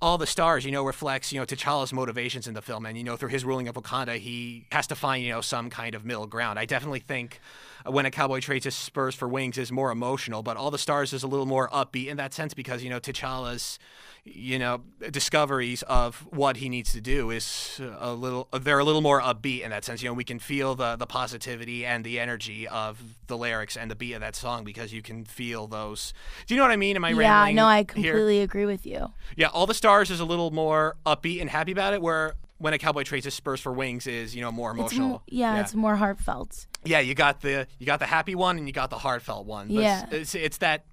all 0.00 0.18
the 0.18 0.26
stars 0.26 0.64
you 0.64 0.70
know 0.70 0.84
reflects 0.84 1.32
you 1.32 1.40
know 1.40 1.46
T'Challa's 1.46 1.92
motivations 1.92 2.46
in 2.46 2.54
the 2.54 2.62
film, 2.62 2.86
and 2.86 2.96
you 2.96 3.04
know 3.04 3.16
through 3.16 3.30
his 3.30 3.44
ruling 3.44 3.68
of 3.68 3.74
Wakanda, 3.74 4.18
he 4.18 4.66
has 4.72 4.86
to 4.88 4.94
find 4.94 5.22
you 5.24 5.30
know 5.30 5.40
some 5.40 5.70
kind 5.70 5.94
of 5.94 6.04
middle 6.04 6.26
ground. 6.26 6.58
I 6.58 6.66
definitely 6.66 7.00
think 7.00 7.40
when 7.88 8.06
a 8.06 8.10
cowboy 8.10 8.40
trades 8.40 8.64
his 8.64 8.74
spurs 8.74 9.14
for 9.14 9.28
wings 9.28 9.58
is 9.58 9.72
more 9.72 9.90
emotional, 9.90 10.42
but 10.42 10.56
all 10.56 10.70
the 10.70 10.78
stars 10.78 11.12
is 11.12 11.22
a 11.22 11.26
little 11.26 11.46
more 11.46 11.68
upbeat 11.70 12.08
in 12.08 12.16
that 12.16 12.32
sense 12.32 12.54
because 12.54 12.82
you 12.82 12.90
know 12.90 13.00
T'Challa's 13.00 13.78
you 14.26 14.58
know 14.58 14.82
discoveries 15.10 15.82
of 15.82 16.26
what 16.30 16.56
he 16.56 16.68
needs 16.68 16.92
to 16.92 17.00
do 17.00 17.30
is 17.30 17.80
a 18.00 18.12
little 18.12 18.48
they're 18.60 18.80
a 18.80 18.84
little 18.84 19.00
more 19.00 19.20
upbeat 19.20 19.62
in 19.62 19.70
that 19.70 19.84
sense 19.84 20.02
you 20.02 20.08
know 20.08 20.14
we 20.14 20.24
can 20.24 20.40
feel 20.40 20.74
the 20.74 20.96
the 20.96 21.06
positivity 21.06 21.86
and 21.86 22.04
the 22.04 22.18
energy 22.18 22.66
of 22.66 23.00
the 23.28 23.36
lyrics 23.36 23.76
and 23.76 23.88
the 23.88 23.94
beat 23.94 24.14
of 24.14 24.20
that 24.20 24.34
song 24.34 24.64
because 24.64 24.92
you 24.92 25.00
can 25.00 25.24
feel 25.24 25.68
those 25.68 26.12
do 26.46 26.54
you 26.54 26.58
know 26.58 26.64
what 26.64 26.72
i 26.72 26.76
mean 26.76 26.96
am 26.96 27.04
i 27.04 27.10
yeah, 27.10 27.50
no, 27.52 27.66
I 27.66 27.78
here? 27.78 27.84
completely 27.84 28.40
agree 28.40 28.66
with 28.66 28.84
you. 28.84 29.12
yeah 29.36 29.46
all 29.48 29.66
the 29.66 29.74
stars 29.74 30.10
is 30.10 30.18
a 30.18 30.24
little 30.24 30.50
more 30.50 30.96
upbeat 31.06 31.40
and 31.40 31.48
happy 31.48 31.70
about 31.70 31.94
it 31.94 32.02
where 32.02 32.34
when 32.58 32.72
a 32.72 32.78
cowboy 32.78 33.02
trades 33.02 33.24
his 33.24 33.34
spurs 33.34 33.60
for 33.60 33.72
wings 33.72 34.06
is 34.06 34.34
you 34.34 34.40
know 34.40 34.50
more 34.52 34.70
It's 34.70 34.78
emotional 34.80 35.08
mo- 35.08 35.22
yeah, 35.26 35.60
it's 35.60 35.74
more 35.74 35.96
heartfelt. 35.96 36.66
yeah, 36.84 37.00
you 37.00 37.14
got 37.14 37.40
the 37.40 37.66
you 37.78 37.86
got 37.86 37.98
the 37.98 38.06
happy 38.06 38.34
one 38.34 38.56
and 38.58 38.66
you 38.66 38.72
got 38.72 38.90
the 38.90 38.98
heartfelt 38.98 39.46
one. 39.46 39.68
But 39.68 39.74
Yeah. 39.82 40.04
it's, 40.04 40.12
it's 40.12 40.34
it's 40.34 40.58
that 40.58 40.84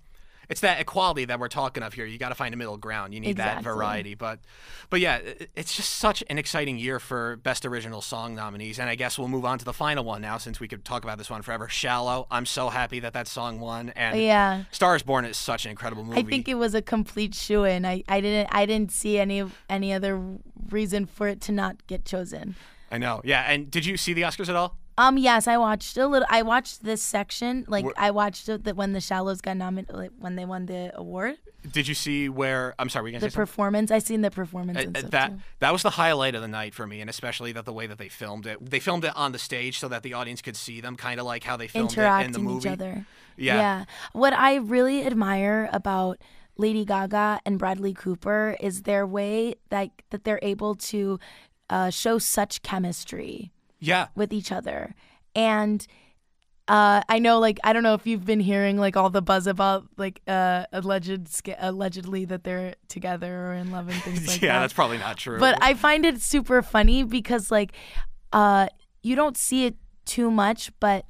it's 0.50 0.62
that 0.62 0.80
equality 0.80 1.26
that 1.26 1.40
we're 1.40 1.48
talking 1.48 1.84
of 1.84 1.94
here. 1.94 2.06
You 2.06 2.18
got 2.18 2.30
to 2.30 2.36
find 2.36 2.54
a 2.54 2.58
middle 2.58 2.78
ground. 2.78 3.14
You 3.14 3.20
need 3.20 3.38
that 3.38 3.64
variety. 3.64 4.16
But 4.16 4.40
but 4.90 5.00
yeah, 5.00 5.20
it's 5.56 5.76
just 5.76 5.94
such 5.94 6.24
an 6.30 6.38
exciting 6.38 6.78
year 6.78 7.00
for 7.00 7.38
best 7.38 7.66
original 7.66 8.02
song 8.02 8.36
nominees. 8.36 8.80
And 8.80 8.90
I 8.90 8.96
guess 8.96 9.18
we'll 9.18 9.28
move 9.28 9.46
on 9.46 9.60
to 9.60 9.66
the 9.66 9.74
final 9.74 10.04
one 10.04 10.22
now, 10.22 10.38
since 10.38 10.60
we 10.60 10.68
could 10.68 10.84
talk 10.86 11.04
about 11.04 11.18
this 11.18 11.30
one 11.30 11.42
forever. 11.42 11.68
Shallow. 11.68 12.28
I'm 12.30 12.46
so 12.46 12.70
happy 12.70 13.00
that 13.00 13.14
that 13.14 13.28
song 13.28 13.60
won. 13.60 13.90
And 13.90 14.20
Yeah. 14.20 14.64
Stars 14.72 15.04
Born 15.04 15.26
is 15.26 15.38
such 15.38 15.66
an 15.66 15.72
incredible 15.72 16.04
movie. 16.04 16.20
I 16.20 16.24
think 16.24 16.48
it 16.48 16.56
was 16.56 16.74
a 16.74 16.82
complete 16.82 17.34
shoe 17.36 17.64
in. 17.64 17.86
I, 17.86 18.04
I 18.08 18.22
didn't 18.22 18.50
I 18.52 18.66
didn't 18.66 18.92
see 18.92 19.18
any 19.20 19.44
any 19.70 19.94
other 19.94 20.22
reason 20.70 21.06
for 21.06 21.28
it 21.28 21.42
to 21.42 21.52
not 21.52 21.86
get 21.88 22.06
chosen. 22.06 22.56
I 22.92 22.98
know. 22.98 23.22
Yeah. 23.24 23.42
And 23.42 23.72
did 23.72 23.86
you 23.86 23.98
see 23.98 24.14
the 24.14 24.22
Oscars 24.22 24.50
at 24.50 24.56
all? 24.56 24.78
Um 24.98 25.18
yes, 25.18 25.48
I 25.48 25.58
watched 25.58 25.98
a 25.98 26.08
little 26.08 26.28
I 26.30 26.42
watched 26.44 26.84
this 26.84 27.02
section. 27.02 27.66
Like 27.68 27.86
Wh- 27.86 27.90
I 27.98 28.12
watched 28.12 28.48
it 28.50 28.64
that 28.66 28.76
when 28.76 28.94
the 28.94 29.02
Shallows 29.02 29.42
got 29.42 29.58
nominated 29.58 29.96
like, 29.96 30.12
when 30.20 30.36
they 30.36 30.46
won 30.46 30.66
the 30.68 30.92
award. 30.96 31.38
Did 31.72 31.88
you 31.88 31.96
see 31.96 32.28
where? 32.30 32.76
I'm 32.78 32.90
sorry. 32.90 33.14
You 33.14 33.20
The 33.20 33.32
performance. 33.32 33.90
I 33.90 34.00
seen 34.00 34.22
the 34.22 34.30
performance 34.30 34.78
and 34.78 34.96
Uh, 34.96 35.00
stuff 35.00 35.12
that 35.12 35.30
too. 35.32 35.40
that 35.60 35.72
was 35.74 35.82
the 35.82 35.92
highlight 35.92 36.36
of 36.36 36.42
the 36.42 36.48
night 36.48 36.74
for 36.76 36.86
me, 36.86 37.00
and 37.02 37.10
especially 37.10 37.54
that 37.54 37.66
the 37.66 37.72
way 37.74 37.88
that 37.88 37.98
they 37.98 38.10
filmed 38.10 38.46
it. 38.46 38.64
They 38.64 38.80
filmed 38.80 39.06
it 39.06 39.16
on 39.16 39.32
the 39.32 39.40
stage 39.40 39.80
so 39.80 39.88
that 39.88 40.04
the 40.04 40.14
audience 40.14 40.42
could 40.42 40.58
see 40.58 40.82
them, 40.82 40.96
kind 40.98 41.20
of 41.20 41.26
like 41.26 41.44
how 41.46 41.56
they 41.58 41.68
filmed 41.68 41.92
it 41.92 41.94
in 41.94 42.00
the 42.00 42.06
interacting 42.06 42.44
movie. 42.44 42.68
each 42.70 42.74
other. 42.74 43.06
Yeah. 43.38 43.86
What 44.12 44.34
I 44.34 44.56
really 44.56 45.06
admire 45.06 45.70
about 45.72 46.18
Lady 46.58 46.86
Gaga 46.86 47.40
and 47.46 47.58
Bradley 47.58 47.94
Cooper 47.94 48.56
is 48.60 48.84
their 48.84 49.08
way 49.08 49.56
that 49.70 49.90
that 50.12 50.24
they're 50.26 50.40
able 50.44 50.76
to 50.76 51.18
uh, 51.70 51.90
show 51.90 52.20
such 52.20 52.62
chemistry 52.62 53.52
Yeah, 53.84 54.08
with 54.16 54.34
each 54.34 54.52
other. 54.52 54.96
And 55.36 55.86
uh, 56.68 57.02
I 57.10 57.20
know, 57.20 57.40
like, 57.40 57.60
I 57.64 57.74
don't 57.74 57.84
know 57.84 57.94
if 57.94 58.08
you've 58.08 58.26
been 58.26 58.40
hearing 58.40 58.78
like 58.78 58.96
all 58.96 59.10
the 59.10 59.22
buzz 59.22 59.48
about 59.48 59.86
like 59.98 60.22
uh, 60.28 60.66
alleged 60.72 61.42
allegedly 61.60 62.26
that 62.26 62.44
they're 62.44 62.76
together 62.88 63.48
or 63.48 63.54
in 63.54 63.72
love 63.72 63.90
and 63.90 64.02
things 64.04 64.28
like 64.28 64.42
yeah, 64.42 64.54
that. 64.54 64.62
that's 64.62 64.74
probably 64.74 64.98
not 64.98 65.18
true. 65.18 65.40
But 65.40 65.58
I 65.62 65.74
find 65.74 66.06
it 66.06 66.22
super 66.22 66.62
funny 66.62 67.04
because 67.04 67.52
like 67.52 67.74
uh 68.32 68.68
you 69.02 69.16
don't 69.16 69.36
see 69.36 69.66
it 69.66 69.76
too 70.06 70.32
much, 70.32 70.72
but 70.80 71.06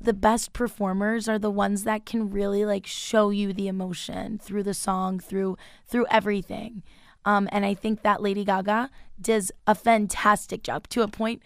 the 0.00 0.12
best 0.14 0.52
performers 0.52 1.28
are 1.28 1.38
the 1.38 1.50
ones 1.50 1.84
that 1.84 2.06
can 2.06 2.30
really 2.30 2.64
like 2.64 2.86
show 2.86 3.30
you 3.30 3.52
the 3.52 3.68
emotion 3.68 4.38
through 4.38 4.62
the 4.62 4.74
song, 4.74 5.20
through 5.20 5.58
through 5.86 6.06
everything. 6.10 6.82
Um, 7.24 7.48
and 7.52 7.64
I 7.64 7.74
think 7.74 8.02
that 8.02 8.22
Lady 8.22 8.44
Gaga 8.44 8.90
does 9.20 9.52
a 9.66 9.74
fantastic 9.74 10.62
job 10.62 10.88
to 10.88 11.02
a 11.02 11.08
point 11.08 11.42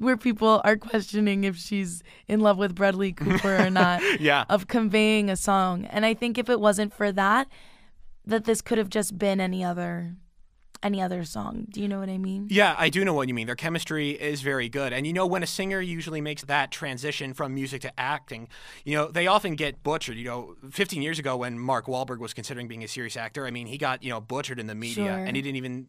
where 0.00 0.16
people 0.16 0.60
are 0.64 0.76
questioning 0.76 1.44
if 1.44 1.56
she's 1.56 2.02
in 2.26 2.40
love 2.40 2.56
with 2.58 2.74
Bradley 2.74 3.12
Cooper 3.12 3.56
or 3.64 3.70
not 3.70 4.02
yeah, 4.20 4.44
of 4.48 4.66
conveying 4.66 5.30
a 5.30 5.36
song. 5.36 5.84
And 5.84 6.04
I 6.04 6.14
think 6.14 6.38
if 6.38 6.48
it 6.50 6.58
wasn't 6.58 6.92
for 6.92 7.12
that, 7.12 7.46
that 8.24 8.44
this 8.44 8.60
could 8.62 8.78
have 8.78 8.88
just 8.88 9.16
been 9.18 9.40
any 9.40 9.62
other 9.62 10.16
any 10.82 11.02
other 11.02 11.22
song. 11.26 11.66
Do 11.68 11.82
you 11.82 11.88
know 11.88 12.00
what 12.00 12.08
I 12.08 12.16
mean? 12.16 12.46
yeah, 12.50 12.74
I 12.78 12.88
do 12.88 13.04
know 13.04 13.12
what 13.12 13.28
you 13.28 13.34
mean. 13.34 13.46
Their 13.46 13.54
chemistry 13.54 14.12
is 14.12 14.40
very 14.40 14.70
good, 14.70 14.94
and 14.94 15.06
you 15.06 15.12
know 15.12 15.26
when 15.26 15.42
a 15.42 15.46
singer 15.46 15.78
usually 15.82 16.22
makes 16.22 16.42
that 16.44 16.70
transition 16.70 17.34
from 17.34 17.52
music 17.54 17.82
to 17.82 18.00
acting, 18.00 18.48
you 18.86 18.96
know 18.96 19.08
they 19.08 19.26
often 19.26 19.54
get 19.56 19.82
butchered. 19.82 20.16
You 20.16 20.24
know, 20.24 20.54
15 20.70 21.02
years 21.02 21.18
ago 21.18 21.36
when 21.36 21.58
Mark 21.58 21.84
Wahlberg 21.86 22.18
was 22.20 22.32
considering 22.32 22.66
being 22.68 22.82
a 22.82 22.88
serious 22.88 23.18
actor, 23.18 23.46
I 23.46 23.50
mean 23.50 23.66
he 23.66 23.76
got 23.76 24.02
you 24.02 24.08
know 24.08 24.22
butchered 24.22 24.58
in 24.58 24.66
the 24.68 24.74
media, 24.74 25.04
Sure. 25.04 25.24
and 25.26 25.36
he 25.36 25.42
didn't 25.42 25.56
even. 25.56 25.88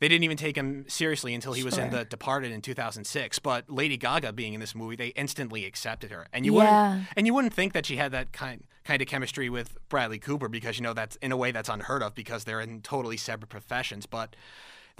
They 0.00 0.08
didn't 0.08 0.24
even 0.24 0.38
take 0.38 0.56
him 0.56 0.86
seriously 0.88 1.34
until 1.34 1.52
he 1.52 1.62
was 1.62 1.76
in 1.76 1.90
The 1.90 2.04
Departed 2.06 2.52
in 2.52 2.62
2006. 2.62 3.38
But 3.38 3.68
Lady 3.70 3.98
Gaga 3.98 4.32
being 4.32 4.54
in 4.54 4.60
this 4.60 4.74
movie, 4.74 4.96
they 4.96 5.08
instantly 5.08 5.66
accepted 5.66 6.10
her, 6.10 6.26
and 6.32 6.46
you 6.46 6.54
Yeah. 6.56 6.92
wouldn't 6.94 7.08
and 7.16 7.26
you 7.26 7.34
wouldn't 7.34 7.52
think 7.52 7.74
that 7.74 7.84
she 7.86 7.96
had 7.96 8.10
that 8.12 8.32
kind 8.32 8.64
kind 8.82 9.02
of 9.02 9.06
chemistry 9.08 9.50
with 9.50 9.76
Bradley 9.90 10.18
Cooper 10.18 10.48
because 10.48 10.78
you 10.78 10.82
know 10.82 10.94
that's 10.94 11.16
in 11.16 11.32
a 11.32 11.36
way 11.36 11.52
that's 11.52 11.68
unheard 11.68 12.02
of 12.02 12.14
because 12.14 12.44
they're 12.44 12.62
in 12.62 12.80
totally 12.80 13.18
separate 13.18 13.50
professions. 13.50 14.06
But 14.06 14.34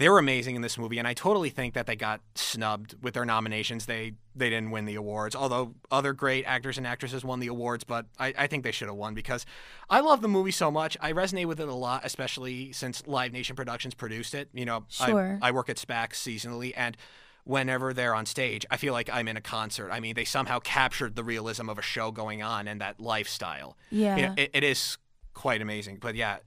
they 0.01 0.09
were 0.09 0.17
amazing 0.17 0.55
in 0.55 0.61
this 0.63 0.77
movie, 0.79 0.97
and 0.97 1.07
I 1.07 1.13
totally 1.13 1.49
think 1.49 1.75
that 1.75 1.85
they 1.85 1.95
got 1.95 2.21
snubbed 2.33 2.95
with 3.03 3.13
their 3.13 3.25
nominations. 3.25 3.85
They 3.85 4.13
they 4.35 4.49
didn't 4.49 4.71
win 4.71 4.85
the 4.85 4.95
awards, 4.95 5.35
although 5.35 5.75
other 5.91 6.13
great 6.13 6.43
actors 6.45 6.77
and 6.77 6.87
actresses 6.87 7.23
won 7.23 7.39
the 7.39 7.47
awards. 7.47 7.83
But 7.83 8.07
I, 8.17 8.33
I 8.37 8.47
think 8.47 8.63
they 8.63 8.71
should 8.71 8.87
have 8.87 8.97
won 8.97 9.13
because 9.13 9.45
I 9.89 9.99
love 9.99 10.21
the 10.21 10.27
movie 10.27 10.51
so 10.51 10.71
much. 10.71 10.97
I 11.01 11.13
resonate 11.13 11.45
with 11.45 11.59
it 11.59 11.67
a 11.67 11.73
lot, 11.73 12.01
especially 12.03 12.71
since 12.71 13.05
Live 13.05 13.31
Nation 13.31 13.55
Productions 13.55 13.93
produced 13.93 14.33
it. 14.33 14.49
You 14.53 14.65
know, 14.65 14.85
Sure. 14.89 15.37
I, 15.41 15.49
I 15.49 15.51
work 15.51 15.69
at 15.69 15.77
SPAC 15.77 16.13
seasonally, 16.13 16.73
and 16.75 16.97
whenever 17.43 17.93
they're 17.93 18.15
on 18.15 18.25
stage, 18.25 18.65
I 18.71 18.77
feel 18.77 18.93
like 18.93 19.09
I'm 19.11 19.27
in 19.27 19.37
a 19.37 19.41
concert. 19.41 19.91
I 19.91 19.99
mean, 19.99 20.15
they 20.15 20.25
somehow 20.25 20.59
captured 20.59 21.15
the 21.15 21.23
realism 21.23 21.69
of 21.69 21.77
a 21.77 21.83
show 21.83 22.11
going 22.11 22.41
on 22.41 22.67
and 22.67 22.81
that 22.81 22.99
lifestyle. 22.99 23.77
Yeah. 23.91 24.15
You 24.15 24.21
know, 24.23 24.33
it, 24.37 24.49
it 24.53 24.63
is 24.63 24.97
quite 25.33 25.61
amazing. 25.61 25.97
But 26.01 26.15
yeah, 26.15 26.37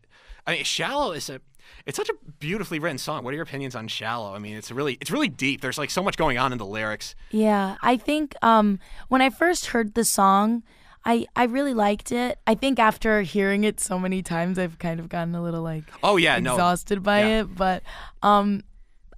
I 0.46 0.54
mean, 0.54 0.64
"Shallow" 0.64 1.12
is 1.12 1.30
a 1.30 1.40
it's 1.86 1.96
such 1.96 2.08
a 2.08 2.14
beautifully 2.38 2.78
written 2.78 2.98
song. 2.98 3.24
What 3.24 3.32
are 3.32 3.34
your 3.36 3.42
opinions 3.44 3.74
on 3.74 3.88
"Shallow"? 3.88 4.34
I 4.34 4.38
mean, 4.38 4.56
it's 4.56 4.70
really 4.70 4.96
it's 5.00 5.10
really 5.10 5.28
deep. 5.28 5.60
There's 5.60 5.78
like 5.78 5.90
so 5.90 6.02
much 6.02 6.16
going 6.16 6.38
on 6.38 6.52
in 6.52 6.58
the 6.58 6.66
lyrics. 6.66 7.14
Yeah, 7.30 7.76
I 7.82 7.96
think 7.96 8.34
um, 8.42 8.78
when 9.08 9.20
I 9.22 9.30
first 9.30 9.66
heard 9.66 9.94
the 9.94 10.04
song, 10.04 10.62
I 11.04 11.26
I 11.36 11.44
really 11.44 11.74
liked 11.74 12.12
it. 12.12 12.38
I 12.46 12.54
think 12.54 12.78
after 12.78 13.22
hearing 13.22 13.64
it 13.64 13.80
so 13.80 13.98
many 13.98 14.22
times, 14.22 14.58
I've 14.58 14.78
kind 14.78 15.00
of 15.00 15.08
gotten 15.08 15.34
a 15.34 15.42
little 15.42 15.62
like 15.62 15.84
Oh 16.02 16.16
yeah, 16.16 16.38
no, 16.38 16.52
exhausted 16.54 17.02
by 17.02 17.20
Yeah. 17.20 17.40
it. 17.40 17.54
But 17.54 17.82
um, 18.22 18.62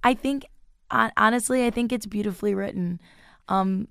I 0.03 0.13
think 0.13 0.45
honestly, 0.91 1.65
I 1.65 1.69
think 1.69 1.91
it's 1.91 2.05
beautifully 2.05 2.53
written. 2.55 2.99
Um, 3.49 3.87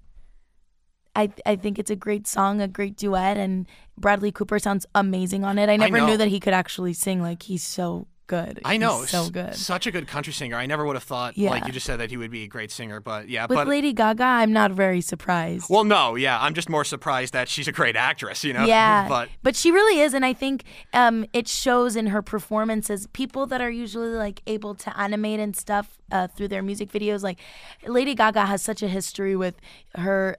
I 1.14 1.30
I 1.46 1.56
think 1.56 1.78
it's 1.78 1.90
a 1.90 1.96
great 1.96 2.26
song, 2.26 2.60
a 2.60 2.68
great 2.68 2.96
duet, 2.96 3.38
and 3.38 3.66
Bradley 3.96 4.30
Cooper 4.32 4.58
sounds 4.58 4.84
amazing 4.94 5.44
on 5.44 5.58
it. 5.58 5.70
I 5.70 5.76
never 5.76 5.96
know. 5.98 6.06
knew 6.08 6.16
that 6.18 6.28
he 6.28 6.40
could 6.40 6.52
actually 6.52 6.92
sing. 6.92 7.22
Like 7.22 7.42
he's 7.44 7.62
so 7.62 8.06
good. 8.26 8.60
I 8.64 8.76
know, 8.76 9.00
He's 9.00 9.10
so 9.10 9.30
good. 9.30 9.54
Such 9.54 9.86
a 9.86 9.90
good 9.90 10.06
country 10.06 10.32
singer. 10.32 10.56
I 10.56 10.66
never 10.66 10.84
would 10.84 10.96
have 10.96 11.02
thought, 11.02 11.36
Yeah. 11.36 11.50
like 11.50 11.66
you 11.66 11.72
just 11.72 11.86
said, 11.86 11.98
that 12.00 12.10
he 12.10 12.16
would 12.16 12.30
be 12.30 12.44
a 12.44 12.46
great 12.46 12.70
singer. 12.70 13.00
But 13.00 13.28
yeah, 13.28 13.46
With 13.48 13.56
but 13.56 13.68
Lady 13.68 13.92
Gaga, 13.92 14.22
I'm 14.24 14.52
not 14.52 14.72
very 14.72 15.00
surprised. 15.00 15.66
well, 15.68 15.84
no, 15.84 16.14
yeah, 16.14 16.38
I'm 16.40 16.54
just 16.54 16.68
more 16.68 16.84
surprised 16.84 17.32
that 17.32 17.48
she's 17.48 17.68
a 17.68 17.72
great 17.72 17.96
actress. 17.96 18.44
You 18.44 18.52
know, 18.52 18.64
Yeah, 18.64 19.26
but 19.42 19.56
she 19.56 19.70
really 19.70 20.00
is, 20.00 20.14
and 20.14 20.24
I 20.24 20.32
think 20.32 20.64
um, 20.92 21.24
it 21.32 21.48
shows 21.48 21.96
in 21.96 22.08
her 22.08 22.22
performances. 22.22 23.06
People 23.12 23.46
that 23.46 23.60
are 23.60 23.70
usually 23.70 24.10
like 24.10 24.42
able 24.46 24.74
to 24.74 24.98
animate 24.98 25.40
and 25.40 25.56
stuff 25.56 25.98
uh, 26.10 26.26
through 26.28 26.48
their 26.48 26.62
music 26.62 26.90
videos, 26.90 27.22
like 27.22 27.38
Lady 27.86 28.14
Gaga 28.14 28.46
has 28.46 28.62
such 28.62 28.82
a 28.82 28.88
history 28.88 29.36
with 29.36 29.60
her 29.96 30.36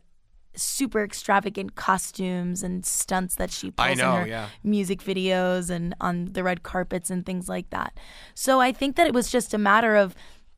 super 0.58 1.04
extravagant 1.04 1.76
costumes 1.76 2.63
and 2.63 2.86
stunts 2.86 3.36
that 3.36 3.52
she 3.52 3.72
pulls 3.72 3.89
I 3.89 3.93
know, 3.93 4.15
in 4.15 4.22
her 4.22 4.28
yeah. 4.28 4.50
music 4.63 5.00
videos 5.00 5.70
and 5.70 5.96
on 6.02 6.26
the 6.34 6.43
red 6.43 6.63
carpets 6.63 7.10
and 7.10 7.26
things 7.26 7.48
like 7.48 7.70
that. 7.70 7.98
So 8.34 8.60
I 8.60 8.72
think 8.72 8.96
that 8.96 9.08
it 9.08 9.13
was 9.13 9.30
just 9.32 9.54
a 9.54 9.58
matter 9.58 9.96
of 9.96 10.15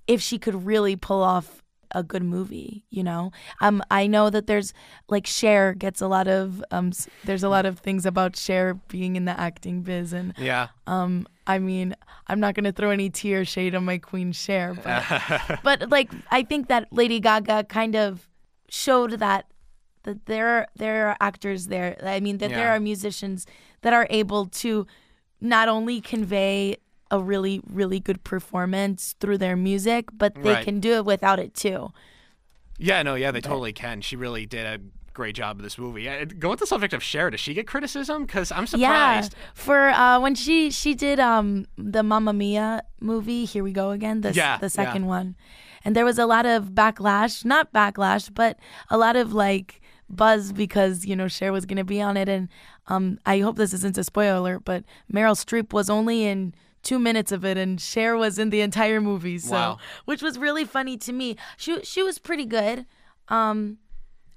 if 0.08 0.22
she 0.22 0.40
could 0.40 0.66
really 0.66 0.96
pull 0.96 1.22
off 1.22 1.62
a 1.92 2.04
good 2.04 2.24
movie, 2.24 2.86
you 2.90 3.04
know. 3.04 3.32
Um, 3.62 3.82
I 3.90 4.08
know 4.08 4.30
that 4.30 4.48
there's 4.48 4.74
like 5.08 5.26
Cher 5.26 5.74
gets 5.74 6.02
a 6.02 6.08
lot 6.08 6.28
of 6.28 6.64
um, 6.72 6.92
there's 7.26 7.44
a 7.44 7.50
lot 7.50 7.66
of 7.66 7.80
things 7.80 8.06
about 8.06 8.36
Cher 8.36 8.76
being 8.88 9.16
in 9.16 9.26
the 9.26 9.40
acting 9.40 9.82
biz, 9.82 10.14
and 10.14 10.34
yeah, 10.38 10.68
um, 10.88 11.28
I 11.48 11.60
mean, 11.60 11.96
I'm 12.28 12.40
not 12.40 12.56
gonna 12.56 12.72
throw 12.72 12.92
any 12.92 13.10
tear 13.10 13.46
shade 13.46 13.76
on 13.76 13.86
my 13.86 13.98
queen 13.98 14.32
Cher, 14.32 14.76
but 14.84 15.60
but 15.64 15.90
like 15.90 16.12
I 16.32 16.44
think 16.44 16.68
that 16.68 16.88
Lady 16.92 17.20
Gaga 17.20 17.66
kind 17.66 17.96
of 17.96 18.28
showed 18.70 19.14
that 19.14 19.46
that 20.04 20.26
there 20.26 20.48
are, 20.48 20.68
there 20.76 21.08
are 21.10 21.18
actors 21.20 21.68
there. 21.68 21.98
I 22.04 22.20
mean 22.20 22.38
that 22.40 22.50
there 22.52 22.70
are 22.70 22.80
musicians 22.80 23.46
that 23.82 23.94
are 23.94 24.08
able 24.10 24.46
to 24.48 24.88
not 25.42 25.68
only 25.70 26.02
convey 26.02 26.78
a 27.12 27.20
really 27.20 27.62
really 27.72 28.00
good 28.00 28.24
performance 28.24 29.16
through 29.20 29.38
their 29.38 29.56
music, 29.56 30.06
but 30.14 30.36
they 30.36 30.54
Right. 30.54 30.64
can 30.64 30.80
do 30.80 30.94
it 30.94 31.06
without 31.06 31.40
it 31.40 31.54
too. 31.54 31.92
yeah, 32.78 33.02
no, 33.04 33.16
yeah, 33.16 33.32
they 33.32 33.42
totally 33.42 33.74
can. 33.74 34.00
She 34.02 34.16
really 34.16 34.46
did 34.46 34.66
a 34.66 34.80
great 35.14 35.36
job 35.36 35.58
of 35.58 35.64
this 35.64 35.78
movie. 35.78 36.04
Yeah, 36.04 36.24
Go 36.24 36.50
with 36.52 36.60
the 36.60 36.68
subject 36.68 36.94
of 36.94 37.04
Cher. 37.04 37.30
Does 37.30 37.42
she 37.42 37.54
get 37.54 37.68
criticism? 37.68 38.26
Because 38.26 38.52
I'm 38.54 38.66
surprised. 38.68 39.34
Yeah, 39.34 39.40
for 39.54 39.90
uh, 39.90 40.20
when 40.20 40.34
she 40.36 40.72
she 40.72 40.94
did 40.96 41.20
um 41.20 41.66
the 41.78 42.04
Mamma 42.04 42.32
Mia 42.32 42.84
movie, 43.02 43.44
Here 43.46 43.64
We 43.64 43.74
Go 43.74 43.90
Again, 43.92 44.22
the 44.22 44.32
Yeah, 44.32 44.58
the 44.60 44.70
second 44.70 45.04
yeah. 45.04 45.10
one, 45.18 45.36
and 45.84 45.96
there 45.96 46.06
was 46.06 46.20
a 46.20 46.26
lot 46.26 46.46
of 46.46 46.70
backlash, 46.72 47.44
not 47.44 47.74
backlash, 47.74 48.30
but 48.34 48.58
a 48.90 48.98
lot 48.98 49.16
of 49.18 49.34
like 49.34 49.82
buzz 50.10 50.52
because 50.52 51.06
you 51.06 51.16
know 51.16 51.28
Cher 51.28 51.52
was 51.52 51.66
gonna 51.66 51.84
be 51.84 52.02
on 52.02 52.18
it, 52.18 52.28
and 52.30 52.50
um 52.88 53.20
I 53.26 53.40
hope 53.40 53.56
this 53.58 53.74
isn't 53.74 53.98
a 53.98 54.04
spoiler 54.04 54.36
alert, 54.38 54.64
but 54.66 54.84
Meryl 55.12 55.36
Streep 55.36 55.74
was 55.74 55.90
only 55.90 56.26
in 56.26 56.54
two 56.82 56.98
minutes 57.00 57.32
of 57.32 57.44
it, 57.46 57.58
and 57.58 57.80
Cher 57.80 58.16
was 58.18 58.40
in 58.40 58.50
the 58.50 58.62
entire 58.62 59.02
movie, 59.02 59.38
so 59.38 59.52
Wow. 59.54 59.78
which 60.06 60.22
was 60.22 60.38
really 60.38 60.66
funny 60.66 60.98
to 60.98 61.12
me. 61.14 61.36
She 61.58 61.82
she 61.84 62.02
was 62.04 62.20
pretty 62.20 62.46
good. 62.46 62.86
Um, 63.28 63.78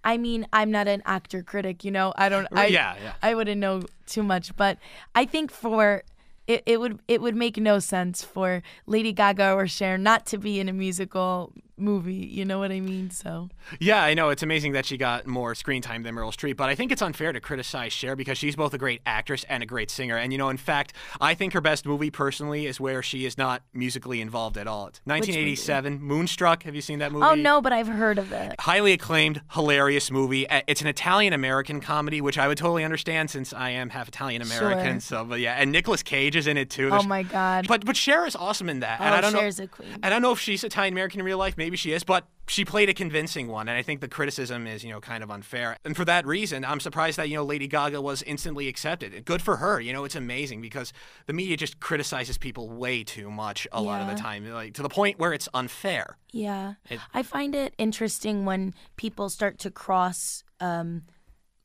I 0.05 0.19
mean, 0.19 0.47
I'm 0.53 0.71
not 0.73 0.89
an 0.89 1.03
actor 1.07 1.43
critic, 1.45 1.85
you 1.85 1.91
know. 1.93 2.13
I 2.17 2.29
don't. 2.29 2.49
I, 2.53 2.67
Yeah, 2.67 2.97
yeah. 3.03 3.13
I 3.23 3.35
wouldn't 3.35 3.61
know 3.61 3.83
too 4.07 4.23
much, 4.25 4.55
but 4.57 4.79
I 5.15 5.25
think 5.25 5.53
for 5.53 6.03
it, 6.49 6.63
it 6.67 6.81
would 6.81 6.99
it 7.07 7.23
would 7.23 7.37
make 7.37 7.57
no 7.57 7.79
sense 7.79 8.25
for 8.25 8.63
Lady 8.87 9.13
Gaga 9.13 9.53
or 9.53 9.69
Cher 9.69 9.97
not 9.97 10.27
to 10.27 10.39
be 10.39 10.59
in 10.59 10.69
a 10.69 10.73
musical 10.73 11.53
movie. 11.83 12.15
You 12.15 12.45
know 12.45 12.59
what 12.59 12.71
I 12.73 12.81
mean? 12.81 13.11
So 13.11 13.49
Yeah, 13.81 14.03
I 14.03 14.15
know. 14.15 14.31
It's 14.31 14.43
amazing 14.43 14.73
that 14.73 14.87
she 14.87 14.97
got 14.97 15.27
more 15.27 15.55
screen 15.55 15.83
time 15.83 16.03
than 16.03 16.15
Meryl 16.15 16.33
Streep, 16.33 16.57
but 16.57 16.69
I 16.69 16.75
think 16.75 16.93
it's 16.93 17.03
unfair 17.03 17.33
to 17.33 17.41
criticize 17.41 17.93
Cher 17.93 18.17
because 18.17 18.39
she's 18.39 18.57
both 18.57 18.73
a 18.75 18.79
great 18.79 19.03
actress 19.05 19.45
and 19.49 19.63
a 19.63 19.67
great 19.67 19.91
singer. 19.91 20.17
And, 20.17 20.33
you 20.33 20.39
know, 20.39 20.49
in 20.49 20.57
fact, 20.57 20.95
I 21.21 21.35
think 21.35 21.53
her 21.53 21.61
best 21.61 21.85
movie 21.85 22.11
personally 22.11 22.67
is 22.67 22.81
where 22.81 23.03
she 23.03 23.27
is 23.27 23.37
not 23.37 23.63
musically 23.75 24.21
involved 24.21 24.57
at 24.57 24.67
all. 24.67 24.87
It's 24.87 25.01
1987, 25.05 26.01
Moonstruck. 26.01 26.63
Have 26.65 26.75
you 26.75 26.81
seen 26.81 26.99
that 27.01 27.13
movie? 27.13 27.25
oh 27.27 27.35
no, 27.35 27.61
but 27.61 27.73
I've 27.73 27.89
heard 27.89 28.19
of 28.19 28.33
it. 28.33 28.55
Highly 28.61 28.93
acclaimed, 28.93 29.41
hilarious 29.53 30.11
movie. 30.11 30.49
Uh, 30.49 30.63
It's 30.67 30.81
an 30.81 30.87
Italian 30.87 31.33
American 31.33 31.81
comedy, 31.81 32.21
which 32.21 32.39
I 32.39 32.49
would 32.49 32.59
totally 32.59 32.85
understand 32.85 33.31
since 33.31 33.53
I 33.53 33.71
am 33.71 33.91
half 33.91 34.09
Italian 34.09 34.43
American. 34.43 34.95
Sure. 34.95 35.01
So, 35.01 35.25
but 35.25 35.41
yeah, 35.41 35.55
and 35.55 35.73
Nicolas 35.73 36.03
Cage 36.03 36.37
is 36.37 36.47
in 36.47 36.57
it 36.57 36.71
too. 36.71 36.91
Oh 36.93 37.03
my 37.03 37.23
god. 37.23 37.67
But 37.69 37.85
but 37.85 37.97
Cher 37.97 38.27
is 38.27 38.37
awesome 38.37 38.69
in 38.69 38.81
that. 38.81 39.01
and 39.01 39.15
Oh, 39.15 39.19
I 39.19 39.21
don't 39.21 39.33
Cher's 39.33 39.59
know, 39.59 39.65
a 39.65 39.69
queen. 39.69 39.89
And 39.95 40.05
I 40.07 40.11
don't 40.11 40.23
know 40.23 40.33
if 40.33 40.39
she's 40.41 40.63
Italian 40.65 40.95
American 40.95 41.21
in 41.21 41.27
real 41.27 41.39
life. 41.39 41.57
Maybe 41.57 41.72
she 41.77 41.93
is, 41.93 42.05
but 42.05 42.27
she 42.49 42.65
played 42.65 42.89
a 42.89 42.95
convincing 42.95 43.49
one. 43.49 43.69
And 43.69 43.79
I 43.79 43.83
think 43.83 44.01
the 44.01 44.09
criticism 44.09 44.67
is, 44.67 44.83
you 44.85 44.91
know, 44.91 45.01
kind 45.01 45.23
of 45.23 45.31
unfair. 45.31 45.77
And 45.85 45.97
for 45.97 46.05
that 46.05 46.27
reason, 46.27 46.65
I'm 46.65 46.81
surprised 46.81 47.17
that, 47.19 47.29
you 47.29 47.37
know, 47.37 47.45
Lady 47.45 47.67
Gaga 47.69 48.01
was 48.03 48.23
instantly 48.25 48.69
accepted. 48.69 49.25
Good 49.25 49.41
for 49.43 49.57
her. 49.57 49.81
You 49.81 49.93
know, 49.93 50.05
it's 50.05 50.17
amazing 50.17 50.61
because 50.61 50.93
the 51.27 51.33
media 51.33 51.57
just 51.57 51.81
criticizes 51.81 52.39
people 52.39 52.69
way 52.69 53.05
too 53.05 53.31
much 53.31 53.67
a 53.73 53.81
lot 53.81 54.01
of 54.03 54.09
the 54.09 54.15
time, 54.21 54.49
like 54.51 54.75
to 54.75 54.83
the 54.83 54.89
point 54.89 55.19
where 55.19 55.33
it's 55.33 55.49
unfair. 55.55 56.19
Yeah, 56.33 56.75
It- 56.91 57.01
I 57.15 57.23
find 57.23 57.55
it 57.55 57.75
interesting 57.79 58.45
when 58.45 58.75
people 58.97 59.29
start 59.29 59.59
to 59.61 59.71
cross 59.71 60.45
um, 60.61 61.03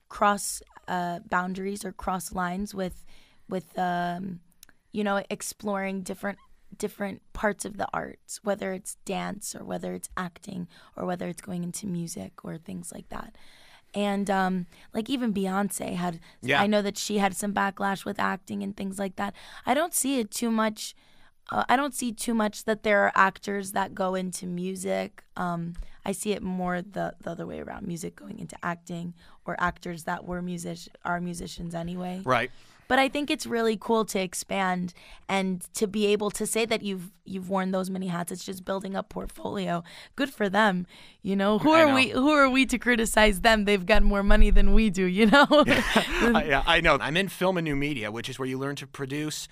cross 0.10 0.62
uh, 0.88 1.20
boundaries 1.30 1.84
or 1.84 1.92
cross 1.92 2.32
lines 2.34 2.74
with 2.74 3.06
with 3.50 3.78
um, 3.78 4.40
you 4.92 5.04
know 5.04 5.22
exploring 5.30 6.02
different 6.02 6.38
different 6.78 7.22
parts 7.34 7.66
of 7.66 7.78
the 7.78 7.88
arts, 7.94 8.40
whether 8.44 8.74
it's 8.74 8.96
dance 9.06 9.56
or 9.56 9.64
whether 9.64 9.94
it's 9.94 10.10
acting 10.16 10.68
or 10.96 11.06
whether 11.06 11.28
it's 11.28 11.42
going 11.42 11.64
into 11.64 11.88
music 11.88 12.44
or 12.44 12.58
things 12.58 12.92
like 12.92 13.10
that. 13.10 13.36
And 13.94 14.30
um, 14.30 14.68
like 14.94 15.10
even 15.10 15.34
Beyonce 15.34 15.96
had, 15.96 16.20
Yeah. 16.42 16.62
I 16.62 16.68
know 16.68 16.82
that 16.82 16.98
she 16.98 17.18
had 17.18 17.36
some 17.36 17.54
backlash 17.54 18.06
with 18.06 18.20
acting 18.20 18.62
and 18.64 18.76
things 18.76 19.00
like 19.00 19.16
that. 19.16 19.34
I 19.66 19.74
don't 19.74 19.94
see 19.94 20.20
it 20.20 20.32
too 20.32 20.52
much 20.52 20.96
uh, 21.50 21.64
I 21.70 21.76
don't 21.78 21.94
see 21.94 22.12
too 22.12 22.34
much 22.34 22.66
that 22.66 22.84
there 22.84 23.04
are 23.04 23.12
actors 23.16 23.72
that 23.72 23.96
go 23.96 24.16
into 24.16 24.46
music. 24.46 25.24
Um, 25.38 25.76
I 26.04 26.12
see 26.12 26.32
it 26.32 26.42
more 26.42 26.82
the, 26.82 27.16
the 27.22 27.32
other 27.32 27.46
way 27.46 27.60
around: 27.60 27.88
music 27.88 28.16
going 28.16 28.40
into 28.40 28.58
acting, 28.64 29.14
or 29.46 29.56
actors 29.60 30.04
that 30.04 30.26
were 30.26 30.42
music 30.42 30.80
are 31.06 31.22
musicians 31.22 31.74
anyway. 31.74 32.22
Right. 32.26 32.52
But 32.88 33.00
I 33.00 33.10
think 33.10 33.30
it's 33.30 33.46
really 33.46 33.78
cool 33.80 34.06
to 34.06 34.20
expand 34.20 34.94
and 35.28 35.62
to 35.74 35.88
be 35.88 36.08
able 36.08 36.32
to 36.32 36.46
say 36.46 36.66
that 36.66 36.82
you've 36.82 37.12
you've 37.26 37.50
worn 37.50 37.72
those 37.72 37.90
many 37.90 38.08
hats. 38.08 38.32
It's 38.32 38.46
just 38.46 38.64
building 38.64 38.96
up 38.96 39.10
portfolio. 39.10 39.84
Good 40.16 40.30
for 40.30 40.50
them. 40.50 40.88
You 41.22 41.36
know 41.36 41.60
who 41.60 41.72
are 41.72 41.88
know. 41.88 41.96
we? 41.96 42.10
Who 42.10 42.30
are 42.30 42.50
we 42.50 42.66
to 42.68 42.78
criticize 42.78 43.42
them? 43.42 43.66
They've 43.66 43.86
got 43.86 44.04
more 44.04 44.24
money 44.24 44.50
than 44.50 44.74
we 44.74 44.90
do. 44.90 45.06
You 45.06 45.28
know. 45.28 45.48
I, 45.50 46.46
yeah, 46.48 46.64
I 46.66 46.82
know. 46.82 46.98
I'm 47.02 47.18
in 47.18 47.28
film 47.28 47.58
and 47.58 47.66
new 47.66 47.76
media, 47.76 48.12
which 48.12 48.30
is 48.30 48.40
where 48.40 48.48
you 48.48 48.58
learn 48.58 48.76
to 48.78 48.88
produce 48.88 49.48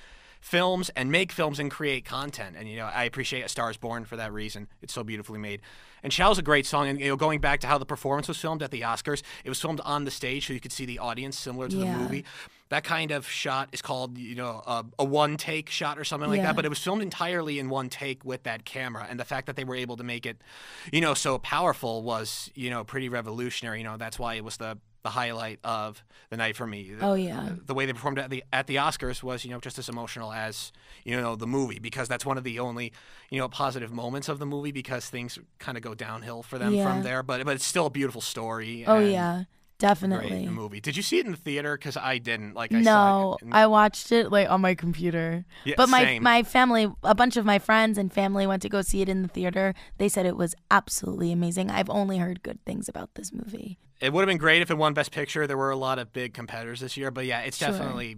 films 0.45 0.91
and 0.95 1.11
make 1.11 1.31
films 1.31 1.57
and 1.57 1.71
create 1.71 2.05
content. 2.05 2.55
And 2.55 2.69
you 2.69 2.77
know, 2.77 2.85
I 2.85 3.05
appreciate 3.05 3.41
A 3.43 3.49
Star 3.49 3.71
Is 3.71 3.77
Born 3.77 4.05
for 4.05 4.15
that 4.17 4.31
reason. 4.31 4.67
It's 4.83 4.93
so 4.93 5.03
beautifully 5.03 5.39
made. 5.39 5.59
And 6.03 6.13
Shallow's 6.13 6.37
a 6.37 6.43
great 6.43 6.67
song. 6.67 6.87
And 6.87 6.99
you 6.99 7.07
know, 7.07 7.15
going 7.15 7.39
back 7.41 7.61
to 7.61 7.67
how 7.67 7.79
the 7.79 7.85
performance 7.85 8.27
was 8.27 8.37
filmed 8.37 8.61
at 8.61 8.69
the 8.69 8.81
Oscars, 8.81 9.23
it 9.43 9.49
was 9.49 9.59
filmed 9.59 9.81
on 9.83 10.05
the 10.05 10.11
stage 10.11 10.45
so 10.45 10.53
you 10.53 10.59
could 10.59 10.71
see 10.71 10.85
the 10.85 10.99
audience, 10.99 11.35
similar 11.35 11.67
to 11.67 11.75
Yeah. 11.77 11.85
the 11.91 11.97
movie. 11.99 12.25
That 12.69 12.83
kind 12.83 13.09
of 13.09 13.27
shot 13.27 13.69
is 13.71 13.81
called, 13.81 14.19
you 14.19 14.35
know, 14.35 14.61
uh, 14.67 14.83
a, 14.99 15.01
a 15.01 15.05
one 15.05 15.35
take 15.37 15.67
shot 15.71 15.97
or 15.97 16.03
something 16.03 16.29
like 16.29 16.37
Yeah. 16.37 16.43
that. 16.47 16.55
But 16.55 16.65
it 16.65 16.69
was 16.69 16.77
filmed 16.77 17.01
entirely 17.01 17.57
in 17.57 17.67
one 17.69 17.89
take 17.89 18.23
with 18.23 18.43
that 18.43 18.65
camera. 18.65 19.07
And 19.09 19.19
the 19.19 19.25
fact 19.25 19.47
that 19.47 19.55
they 19.55 19.63
were 19.63 19.75
able 19.75 19.97
to 19.97 20.03
make 20.03 20.27
it, 20.27 20.37
you 20.93 21.01
know, 21.01 21.15
so 21.15 21.39
powerful 21.39 22.03
was, 22.03 22.51
you 22.53 22.69
know, 22.69 22.83
pretty 22.83 23.09
revolutionary. 23.09 23.79
You 23.79 23.85
know, 23.85 23.97
that's 23.97 24.19
why 24.19 24.35
it 24.35 24.43
was 24.43 24.57
the 24.57 24.77
the 25.05 25.11
highlight 25.11 25.59
of 25.63 26.03
the 26.31 26.35
night 26.37 26.55
for 26.57 26.65
me. 26.67 26.91
Oh, 26.99 27.13
yeah. 27.13 27.51
the 27.65 27.73
way 27.75 27.85
they 27.85 27.93
performed 27.93 28.17
at 28.19 28.29
the 28.31 28.43
at 28.51 28.65
the 28.65 28.77
Oscars 28.77 29.21
was 29.23 29.45
you 29.45 29.51
know 29.51 29.59
just 29.59 29.77
as 29.77 29.87
emotional 29.87 30.33
as 30.33 30.71
you 31.05 31.15
know 31.15 31.35
the 31.35 31.45
movie 31.47 31.79
because 31.79 32.07
that's 32.07 32.25
one 32.25 32.37
of 32.39 32.43
the 32.43 32.57
only 32.59 32.91
you 33.29 33.39
know 33.39 33.47
positive 33.47 33.91
moments 33.93 34.27
of 34.27 34.39
the 34.39 34.45
movie 34.47 34.71
because 34.71 35.07
things 35.07 35.37
kind 35.59 35.77
of 35.77 35.83
go 35.83 35.93
downhill 35.93 36.41
for 36.43 36.57
them 36.57 36.73
Yeah. 36.73 36.91
from 36.91 37.03
there. 37.03 37.21
But 37.23 37.45
but 37.45 37.55
it's 37.55 37.65
still 37.65 37.85
a 37.85 37.91
beautiful 37.91 38.19
story. 38.21 38.83
oh 38.87 38.97
and 38.97 39.45
yeah, 39.81 39.87
Great 39.87 39.89
definitely. 39.89 40.47
movie. 40.47 40.79
Did 40.79 40.95
you 40.95 41.03
see 41.03 41.19
it 41.19 41.25
in 41.25 41.31
the 41.31 41.37
theater? 41.37 41.77
Because 41.77 41.97
I 41.97 42.17
didn't. 42.17 42.53
Like 42.53 42.73
I 42.73 42.81
saw 42.81 43.21
No, 43.31 43.37
it. 43.41 43.45
in- 43.45 43.53
I 43.53 43.67
watched 43.67 44.11
it 44.11 44.31
like 44.31 44.49
on 44.49 44.61
my 44.61 44.73
computer. 44.75 45.45
Yeah, 45.65 45.75
but 45.77 45.89
my 45.89 46.03
same. 46.03 46.23
my 46.23 46.43
family, 46.43 46.91
a 47.03 47.13
bunch 47.15 47.35
of 47.37 47.45
my 47.45 47.59
friends 47.59 47.97
and 47.97 48.11
family 48.11 48.47
went 48.47 48.61
to 48.61 48.69
go 48.69 48.81
see 48.81 49.01
it 49.01 49.09
in 49.09 49.21
the 49.21 49.27
theater. 49.27 49.73
They 49.97 50.07
said 50.09 50.25
it 50.25 50.37
was 50.37 50.55
absolutely 50.71 51.31
amazing. 51.31 51.69
I've 51.71 51.89
only 51.89 52.17
heard 52.19 52.41
good 52.43 52.63
things 52.65 52.87
about 52.89 53.15
this 53.15 53.31
movie. 53.33 53.77
it 54.01 54.11
would 54.13 54.21
have 54.21 54.27
been 54.27 54.37
great 54.37 54.61
if 54.61 54.69
it 54.69 54.77
won 54.77 54.93
Best 54.93 55.11
Picture. 55.11 55.47
There 55.47 55.57
were 55.57 55.71
a 55.71 55.77
lot 55.77 55.99
of 55.99 56.11
big 56.13 56.33
competitors 56.33 56.79
this 56.81 56.97
year, 56.97 57.11
but 57.11 57.25
yeah, 57.25 57.41
it's 57.41 57.57
Sure. 57.57 57.69
definitely 57.69 58.17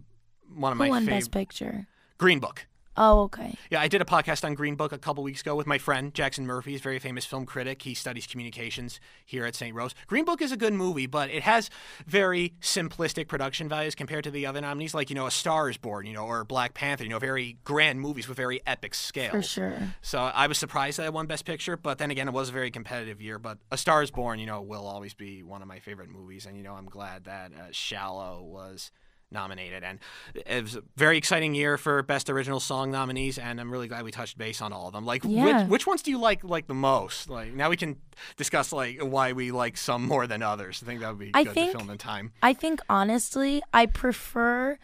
one 0.54 0.72
of 0.72 0.78
Who 0.78 0.84
my 0.86 0.90
won 0.90 1.02
favorite. 1.06 1.16
Best 1.18 1.32
Picture? 1.32 1.88
Green 2.18 2.40
Book. 2.40 2.66
Oh, 2.98 3.22
okay. 3.24 3.54
Yeah, 3.70 3.80
I 3.80 3.88
did 3.88 4.02
a 4.02 4.06
podcast 4.06 4.44
on 4.44 4.56
Green 4.56 4.76
Book 4.76 4.92
a 4.92 4.98
couple 4.98 5.24
weeks 5.24 5.42
ago 5.42 5.56
with 5.56 5.68
my 5.68 5.78
friend 5.78 6.14
Jackson 6.14 6.48
Murphy. 6.48 6.72
He's 6.72 6.80
a 6.80 6.84
very 6.84 6.98
famous 6.98 7.26
film 7.26 7.46
critic. 7.46 7.84
He 7.84 7.94
studies 7.94 8.26
communications 8.26 9.00
here 9.24 9.46
at 9.46 9.54
St. 9.56 9.76
Rose. 9.76 9.94
Green 10.08 10.26
Book 10.26 10.42
is 10.42 10.52
a 10.52 10.58
good 10.58 10.74
movie, 10.74 11.06
but 11.06 11.30
it 11.30 11.44
has 11.44 11.70
very 12.08 12.54
simplistic 12.60 13.28
production 13.28 13.70
values 13.70 13.94
compared 13.94 14.24
to 14.24 14.32
the 14.32 14.48
other 14.48 14.62
nominees, 14.62 14.96
like 14.96 15.12
you 15.12 15.16
know, 15.16 15.28
A 15.28 15.32
Star 15.32 15.70
Is 15.70 15.78
Born, 15.78 16.08
you 16.08 16.14
know, 16.14 16.26
or 16.26 16.44
Black 16.44 16.74
Panther. 16.74 17.04
You 17.04 17.12
know, 17.12 17.20
very 17.20 17.58
grand 17.64 18.02
movies 18.02 18.28
with 18.28 18.38
very 18.38 18.62
epic 18.66 18.96
scale. 18.96 19.32
For 19.32 19.44
sure. 19.44 19.78
So 20.02 20.20
I 20.20 20.48
was 20.48 20.58
surprised 20.58 20.98
that 20.98 21.06
I 21.06 21.10
won 21.10 21.28
Best 21.28 21.46
Picture, 21.46 21.78
but 21.78 22.00
then 22.00 22.10
again, 22.10 22.28
it 22.28 22.34
was 22.34 22.50
a 22.50 22.52
very 22.54 22.72
competitive 22.72 23.22
year. 23.22 23.38
But 23.38 23.60
A 23.72 23.78
Star 23.78 24.02
Is 24.02 24.10
Born, 24.10 24.40
you 24.40 24.48
know, 24.48 24.62
will 24.62 24.88
always 24.88 25.14
be 25.14 25.44
one 25.44 25.62
of 25.62 25.68
my 25.68 25.80
favorite 25.80 26.10
movies, 26.10 26.48
and 26.48 26.58
you 26.58 26.64
know, 26.64 26.74
I'm 26.74 26.88
glad 26.88 27.26
that 27.26 27.52
uh, 27.54 27.68
Shallow 27.72 28.42
was 28.44 28.92
nominated. 29.32 29.84
And 29.84 30.00
it 30.36 30.64
was 30.64 30.76
a 30.76 30.84
very 30.96 31.18
exciting 31.18 31.54
year 31.54 31.78
for 31.78 32.02
Best 32.04 32.30
Original 32.30 32.60
Song 32.60 32.92
nominees, 32.92 33.38
and 33.38 33.60
I'm 33.60 33.72
really 33.72 33.88
glad 33.88 34.04
we 34.04 34.12
touched 34.12 34.38
base 34.38 34.62
on 34.62 34.72
all 34.74 34.88
of 34.88 34.94
them. 34.94 35.06
Like, 35.06 35.24
Yeah. 35.26 35.62
which, 35.64 35.70
which 35.70 35.88
ones 35.88 36.02
do 36.02 36.12
you 36.12 36.20
like 36.20 36.44
like 36.44 36.68
the 36.68 36.74
most? 36.74 37.30
Like, 37.30 37.54
now 37.54 37.70
we 37.70 37.78
can 37.78 37.98
discuss 38.38 38.72
like 38.72 39.00
why 39.02 39.34
we 39.34 39.52
like 39.52 39.78
some 39.78 40.06
more 40.08 40.28
than 40.28 40.42
others. 40.42 40.82
I 40.84 40.86
think 40.86 41.02
that 41.02 41.10
would 41.10 41.20
be 41.20 41.32
I 41.34 41.44
good 41.44 41.54
think- 41.54 41.72
to 41.74 41.78
film 41.78 41.90
in 41.90 41.98
time. 41.98 42.32
I 42.42 42.54
think 42.54 42.80
honestly, 42.90 43.62
I 43.74 43.86
prefer 43.86 44.78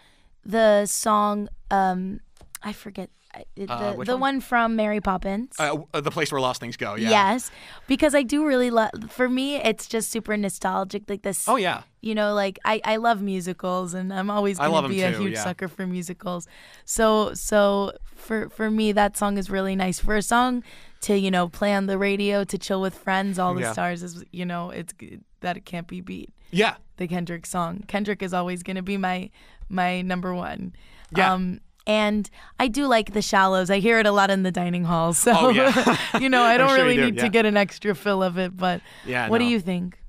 the 0.45 0.86
song. 0.86 1.49
Um, 1.71 2.19
I 2.62 2.73
forget 2.73 3.10
I- 3.36 3.46
it- 3.56 3.69
Uh, 3.69 3.93
the 4.04 4.13
one? 4.13 4.19
one 4.19 4.41
from 4.41 4.76
Mary 4.76 5.02
Poppins. 5.02 5.56
Uh, 5.60 5.78
the 5.93 6.12
place 6.12 6.32
where 6.32 6.39
lost 6.41 6.60
things 6.60 6.78
go. 6.78 6.96
Yeah. 6.96 7.10
Yes, 7.10 7.52
because 7.88 8.13
I 8.13 8.24
do 8.24 8.46
really 8.46 8.69
love. 8.69 8.91
For 9.10 9.28
me, 9.30 9.56
it's 9.56 9.88
just 9.88 10.12
super 10.12 10.38
nostalgic. 10.38 11.04
Like 11.10 11.24
this. 11.24 11.48
Oh 11.48 11.56
yeah. 11.56 11.82
You 12.02 12.13
know, 12.15 12.34
like 12.34 12.60
I, 12.65 12.82
I 12.84 12.98
love 12.98 13.22
musicals, 13.22 13.93
and 13.93 14.13
I'm 14.13 14.30
always 14.30 14.58
gonna 14.60 14.88
be 14.89 15.02
a 15.02 15.12
huge 15.12 15.34
yeah. 15.34 15.43
sucker 15.43 15.67
for 15.67 15.88
musicals. 15.88 16.48
So 16.86 17.34
so 17.34 17.93
for 18.15 18.50
for 18.50 18.69
me, 18.69 18.91
that 18.91 19.17
song 19.17 19.38
is 19.38 19.50
really 19.50 19.76
nice. 19.76 20.00
For 20.00 20.15
a 20.15 20.22
song 20.22 20.63
to 21.02 21.17
you 21.17 21.32
know 21.32 21.48
play 21.50 21.74
on 21.74 21.86
the 21.88 21.98
radio 21.98 22.43
to 22.43 22.58
chill 22.58 22.82
with 22.82 22.93
friends, 22.96 23.39
all 23.39 23.54
the 23.56 23.62
Yeah. 23.62 23.74
stars 23.74 24.04
is 24.04 24.24
you 24.32 24.46
know 24.46 24.69
it's 24.69 24.93
that 25.41 25.58
it 25.58 25.65
can't 25.65 25.88
be 25.88 26.02
beat. 26.02 26.30
Yeah. 26.52 26.76
The 26.98 27.08
Kendrick 27.08 27.46
song. 27.48 27.84
Kendrick 27.88 28.22
is 28.22 28.34
always 28.34 28.63
gonna 28.63 28.84
be 28.84 28.98
my 28.98 29.30
my 29.69 30.02
number 30.02 30.34
one. 30.36 30.74
Yeah. 31.15 31.34
Um, 31.34 31.62
and 31.86 32.30
I 32.60 32.67
do 32.67 32.88
like 32.88 33.13
the 33.13 33.22
shallows. 33.22 33.69
I 33.69 33.80
hear 33.80 34.00
it 34.00 34.06
a 34.06 34.12
lot 34.12 34.30
in 34.30 34.43
the 34.43 34.52
dining 34.52 34.84
hall. 34.86 35.13
So 35.13 35.34
Oh, 35.36 35.50
yeah. 35.50 35.98
you 36.19 36.30
know, 36.30 36.41
I 36.43 36.58
don't 36.58 36.69
sure 36.69 36.78
really 36.78 36.96
do, 36.96 37.06
need 37.06 37.15
yeah. 37.15 37.24
to 37.24 37.30
get 37.30 37.46
an 37.46 37.58
extra 37.58 37.93
fill 37.96 38.24
of 38.24 38.38
it. 38.38 38.56
But 38.56 38.82
Yeah. 39.06 39.28
what 39.30 39.39
no. 39.39 39.46
do 39.46 39.52
you 39.52 39.60
think? 39.60 40.00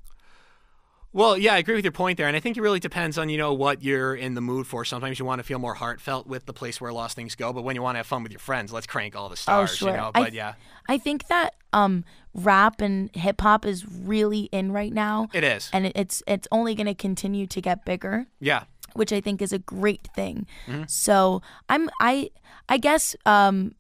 Well, 1.13 1.39
yeah, 1.39 1.55
I 1.55 1.59
agree 1.59 1.77
with 1.77 1.85
your 1.85 1.93
point 1.93 2.17
there, 2.19 2.27
and 2.27 2.37
I 2.37 2.41
think 2.41 2.57
it 2.57 2.61
really 2.61 2.81
depends 2.81 3.19
on 3.19 3.29
you 3.29 3.39
know 3.39 3.53
what 3.55 3.85
you're 3.85 4.17
in 4.17 4.35
the 4.35 4.41
mood 4.41 4.67
for. 4.67 4.85
Sometimes 4.85 5.21
you 5.21 5.25
want 5.25 5.39
to 5.39 5.45
feel 5.45 5.61
more 5.61 5.75
heartfelt 5.75 6.27
with 6.27 6.45
the 6.47 6.53
place 6.53 6.81
where 6.81 6.93
lost 6.93 7.15
things 7.15 7.37
go, 7.37 7.53
but 7.53 7.63
when 7.63 7.77
you 7.77 7.83
want 7.83 7.95
to 7.95 7.99
have 7.99 8.07
fun 8.09 8.25
with 8.25 8.33
your 8.33 8.41
friends, 8.41 8.73
let's 8.73 8.89
crank 8.89 9.15
all 9.15 9.29
the 9.29 9.37
stars. 9.37 9.71
oh, 9.71 9.75
sure. 9.75 9.91
You 9.91 9.97
know, 9.97 10.11
I 10.13 10.19
but 10.21 10.25
th- 10.25 10.35
yeah, 10.35 10.55
I 10.89 10.99
think 10.99 11.29
that 11.29 11.55
um, 11.73 12.05
rap 12.35 12.81
and 12.81 13.15
hip 13.15 13.41
hop 13.43 13.65
is 13.65 13.87
really 13.89 14.49
in 14.51 14.73
right 14.73 14.93
now, 14.93 15.29
it 15.33 15.45
is. 15.45 15.71
and 15.73 15.87
it, 15.87 15.93
it's 15.95 16.21
it's 16.27 16.49
only 16.51 16.75
going 16.75 16.87
to 16.89 16.95
continue 16.97 17.47
to 17.47 17.61
get 17.61 17.85
bigger, 17.85 18.27
Yeah, 18.41 18.65
which 18.95 19.13
I 19.13 19.21
think 19.21 19.43
is 19.43 19.53
a 19.53 19.59
great 19.59 20.09
thing. 20.15 20.47
Mm-hmm. 20.67 20.85
So 20.87 21.43
I'm 21.69 21.91
I 22.01 22.31
I 22.69 22.79
guess 22.79 23.15
um, 23.27 23.73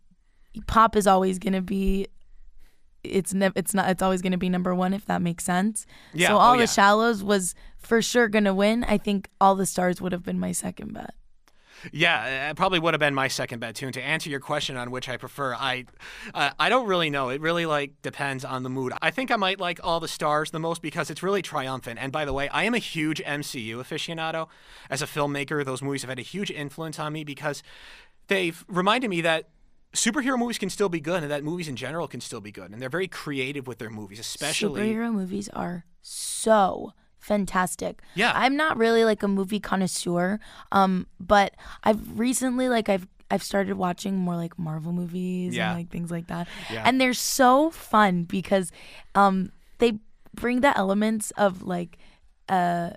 pop 0.66 0.96
is 0.96 1.06
always 1.06 1.38
going 1.38 1.54
to 1.54 1.62
be. 1.62 2.06
It's 3.02 3.34
never. 3.34 3.52
It's 3.56 3.74
not. 3.74 3.90
It's 3.90 4.02
always 4.02 4.22
going 4.22 4.32
to 4.32 4.38
be 4.38 4.48
number 4.48 4.74
one 4.74 4.94
if 4.94 5.04
that 5.06 5.20
makes 5.20 5.44
sense. 5.44 5.86
Yeah, 6.12 6.28
So 6.28 6.34
oh, 6.34 6.38
all 6.38 6.54
yeah. 6.56 6.62
the 6.62 6.66
shallows 6.66 7.22
was 7.22 7.54
for 7.78 8.00
sure 8.00 8.28
going 8.28 8.44
to 8.44 8.54
win. 8.54 8.84
I 8.84 8.98
think 8.98 9.28
all 9.40 9.54
the 9.54 9.66
stars 9.66 10.00
would 10.00 10.12
have 10.12 10.22
been 10.22 10.38
my 10.38 10.52
second 10.52 10.94
bet. 10.94 11.14
Yeah, 11.92 12.50
it 12.50 12.56
probably 12.56 12.78
would 12.78 12.94
have 12.94 13.00
been 13.00 13.14
my 13.14 13.28
second 13.28 13.60
bet 13.60 13.74
too. 13.74 13.86
And 13.86 13.94
to 13.94 14.02
answer 14.02 14.30
your 14.30 14.40
question 14.40 14.76
on 14.76 14.90
which 14.90 15.08
I 15.08 15.16
prefer, 15.16 15.54
I, 15.54 15.84
uh, 16.32 16.50
I 16.58 16.68
don't 16.68 16.86
really 16.86 17.10
know. 17.10 17.28
It 17.28 17.40
really 17.40 17.66
like 17.66 18.00
depends 18.02 18.44
on 18.44 18.62
the 18.62 18.70
mood. 18.70 18.92
I 19.02 19.10
think 19.10 19.30
I 19.30 19.36
might 19.36 19.60
like 19.60 19.80
all 19.82 20.00
the 20.00 20.08
stars 20.08 20.50
the 20.50 20.58
most 20.58 20.82
because 20.82 21.10
it's 21.10 21.22
really 21.22 21.42
triumphant. 21.42 21.98
And 22.00 22.12
by 22.12 22.24
the 22.24 22.32
way, 22.32 22.48
I 22.48 22.64
am 22.64 22.74
a 22.74 22.78
huge 22.78 23.22
MCU 23.22 23.76
aficionado. 23.76 24.48
As 24.90 25.02
a 25.02 25.06
filmmaker, 25.06 25.64
those 25.64 25.82
movies 25.82 26.02
have 26.02 26.08
had 26.10 26.18
a 26.18 26.22
huge 26.22 26.50
influence 26.50 26.98
on 26.98 27.12
me 27.12 27.24
because 27.24 27.62
they've 28.28 28.64
reminded 28.68 29.10
me 29.10 29.20
that 29.22 29.48
superhero 29.94 30.38
movies 30.38 30.58
can 30.58 30.70
still 30.70 30.88
be 30.88 31.00
good 31.00 31.22
and 31.22 31.30
that 31.30 31.44
movies 31.44 31.68
in 31.68 31.76
general 31.76 32.08
can 32.08 32.20
still 32.20 32.40
be 32.40 32.52
good. 32.52 32.70
And 32.70 32.82
they're 32.82 32.88
very 32.88 33.08
creative 33.08 33.66
with 33.66 33.78
their 33.78 33.90
movies, 33.90 34.18
especially. 34.18 34.82
superhero 34.82 35.12
movies 35.12 35.48
are 35.50 35.84
so 36.02 36.92
fantastic. 37.24 38.02
Yeah. 38.14 38.32
I'm 38.34 38.56
not 38.56 38.76
really 38.76 39.04
like 39.04 39.22
a 39.22 39.28
movie 39.28 39.60
connoisseur, 39.60 40.38
um, 40.72 41.06
but 41.18 41.54
I've 41.82 42.18
recently 42.18 42.68
like 42.68 42.88
I've 42.88 43.06
I've 43.30 43.42
started 43.42 43.76
watching 43.76 44.16
more 44.16 44.36
like 44.36 44.58
Marvel 44.58 44.92
movies 44.92 45.56
Yeah. 45.56 45.70
and 45.70 45.78
like 45.78 45.88
things 45.90 46.10
like 46.10 46.26
that. 46.28 46.46
Yeah. 46.70 46.82
And 46.86 47.00
they're 47.00 47.14
so 47.14 47.70
fun 47.70 48.24
because 48.24 48.70
um 49.14 49.50
they 49.78 49.94
bring 50.34 50.60
the 50.60 50.76
elements 50.76 51.30
of 51.32 51.62
like 51.62 51.98
uh 52.48 52.90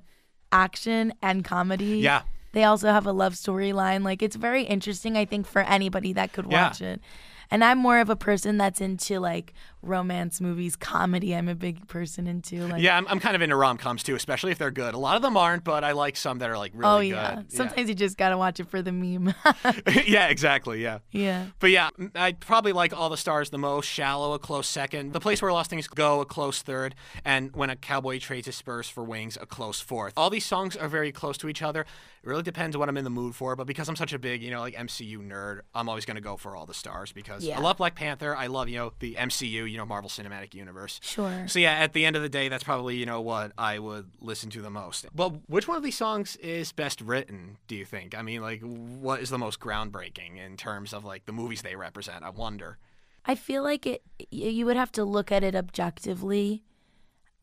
action 0.51 1.13
and 1.21 1.43
comedy. 1.45 1.99
Yeah. 1.99 2.21
They 2.53 2.63
also 2.63 2.91
have 2.91 3.05
a 3.05 3.11
love 3.11 3.33
storyline. 3.33 4.03
Like 4.03 4.21
it's 4.21 4.35
very 4.35 4.63
interesting, 4.63 5.15
I 5.17 5.25
think, 5.25 5.45
for 5.47 5.61
anybody 5.61 6.13
that 6.13 6.33
could 6.33 6.47
Yeah. 6.49 6.67
watch 6.67 6.81
it. 6.81 7.01
And 7.49 7.63
I'm 7.63 7.77
more 7.77 7.99
of 7.99 8.09
a 8.09 8.15
person 8.15 8.57
that's 8.57 8.81
into 8.81 9.19
like 9.19 9.53
romance 9.81 10.41
movies, 10.41 10.75
comedy. 10.75 11.35
I'm 11.35 11.47
a 11.47 11.55
big 11.55 11.87
person 11.87 12.27
into 12.27 12.67
like 12.67 12.81
Yeah, 12.81 12.97
I'm, 12.97 13.07
I'm 13.07 13.19
kind 13.19 13.35
of 13.35 13.41
into 13.41 13.55
rom 13.55 13.77
coms 13.77 14.03
too, 14.03 14.15
especially 14.15 14.51
if 14.51 14.57
they're 14.57 14.71
good. 14.71 14.93
A 14.93 14.97
lot 14.97 15.15
of 15.15 15.21
them 15.21 15.37
aren't, 15.37 15.63
but 15.63 15.83
I 15.83 15.93
like 15.93 16.17
some 16.17 16.39
that 16.39 16.49
are 16.49 16.57
like 16.57 16.71
really 16.75 17.13
Oh 17.13 17.15
good. 17.15 17.15
yeah. 17.15 17.41
Sometimes 17.49 17.87
you 17.89 17.95
just 17.95 18.17
gotta 18.17 18.37
watch 18.37 18.59
it 18.59 18.67
for 18.69 18.81
the 18.81 18.91
meme. 18.91 19.33
yeah, 20.05 20.27
exactly. 20.27 20.81
Yeah. 20.83 20.99
yeah. 21.11 21.45
But 21.59 21.71
yeah, 21.71 21.89
I'd 22.15 22.39
probably 22.39 22.73
like 22.73 22.97
All 22.97 23.09
the 23.09 23.17
Stars 23.17 23.49
the 23.49 23.57
most, 23.57 23.85
Shallow 23.87 24.33
a 24.33 24.39
close 24.39 24.67
second, 24.67 25.13
The 25.13 25.19
Place 25.19 25.41
Where 25.41 25.51
Lost 25.53 25.69
Things 25.69 25.87
Go 25.87 26.21
a 26.21 26.25
close 26.25 26.61
third, 26.61 26.95
and 27.23 27.55
When 27.55 27.69
a 27.69 27.75
Cowboy 27.75 28.19
Trades 28.19 28.47
His 28.47 28.55
Spurs 28.55 28.89
for 28.89 29.03
Wings 29.03 29.37
a 29.39 29.45
close 29.45 29.79
fourth. 29.79 30.13
All 30.17 30.29
these 30.29 30.45
songs 30.45 30.75
are 30.75 30.87
very 30.89 31.11
close 31.11 31.37
to 31.39 31.49
each 31.49 31.61
other. 31.61 31.81
It 31.81 32.27
really 32.27 32.43
depends 32.43 32.75
what 32.75 32.89
I'm 32.89 32.97
in 32.97 33.03
the 33.03 33.09
mood 33.09 33.35
for, 33.35 33.55
but 33.55 33.67
because 33.67 33.87
I'm 33.87 33.95
such 33.95 34.11
a 34.11 34.19
big, 34.19 34.41
you 34.41 34.51
know, 34.51 34.59
like 34.59 34.75
MCU 34.75 35.19
nerd, 35.19 35.61
I'm 35.73 35.87
always 35.87 36.03
going 36.05 36.15
to 36.15 36.21
go 36.21 36.35
for 36.35 36.55
All 36.57 36.65
the 36.65 36.73
Stars 36.73 37.13
because 37.13 37.36
Yeah. 37.43 37.57
I 37.57 37.61
love 37.61 37.77
Black 37.77 37.95
Panther. 37.95 38.35
I 38.35 38.47
love, 38.47 38.69
you 38.69 38.77
know, 38.77 38.93
the 38.99 39.15
MCU, 39.15 39.69
you 39.69 39.77
know, 39.77 39.85
Marvel 39.85 40.09
Cinematic 40.09 40.53
Universe. 40.53 40.99
Sure. 41.03 41.47
So 41.47 41.59
yeah, 41.59 41.73
at 41.73 41.93
the 41.93 42.05
end 42.05 42.15
of 42.15 42.21
the 42.21 42.29
day, 42.29 42.49
that's 42.49 42.63
probably 42.63 42.95
you 42.97 43.05
know 43.05 43.21
what 43.21 43.51
I 43.57 43.79
would 43.79 44.09
listen 44.21 44.49
to 44.51 44.61
the 44.61 44.69
most. 44.69 45.05
But 45.13 45.49
which 45.49 45.67
one 45.67 45.77
of 45.77 45.83
these 45.83 45.97
songs 45.97 46.35
is 46.37 46.71
best 46.71 47.01
written? 47.01 47.57
Do 47.67 47.75
you 47.75 47.85
think? 47.85 48.17
I 48.17 48.21
mean, 48.21 48.41
like, 48.41 48.61
what 48.61 49.21
is 49.21 49.29
the 49.29 49.37
most 49.37 49.59
groundbreaking 49.59 50.37
in 50.43 50.57
terms 50.57 50.93
of 50.93 51.05
like 51.05 51.25
the 51.25 51.33
movies 51.33 51.61
they 51.61 51.75
represent? 51.75 52.23
I 52.23 52.29
wonder. 52.29 52.77
I 53.25 53.35
feel 53.35 53.61
like 53.61 53.85
it 53.85 54.03
you 54.31 54.65
would 54.65 54.77
have 54.77 54.91
to 54.93 55.03
look 55.03 55.31
at 55.31 55.43
it 55.43 55.55
objectively. 55.55 56.63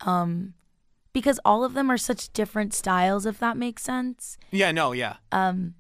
Um 0.01 0.55
because 1.13 1.39
all 1.45 1.63
of 1.63 1.75
them 1.75 1.91
are 1.91 1.99
such 1.99 2.33
different 2.33 2.75
styles 2.75 3.25
if 3.27 3.39
that 3.39 3.57
makes 3.57 3.83
sense. 3.83 4.37
Yeah, 4.51 4.73
no, 4.73 4.93
yeah, 4.93 5.17
Um 5.31 5.75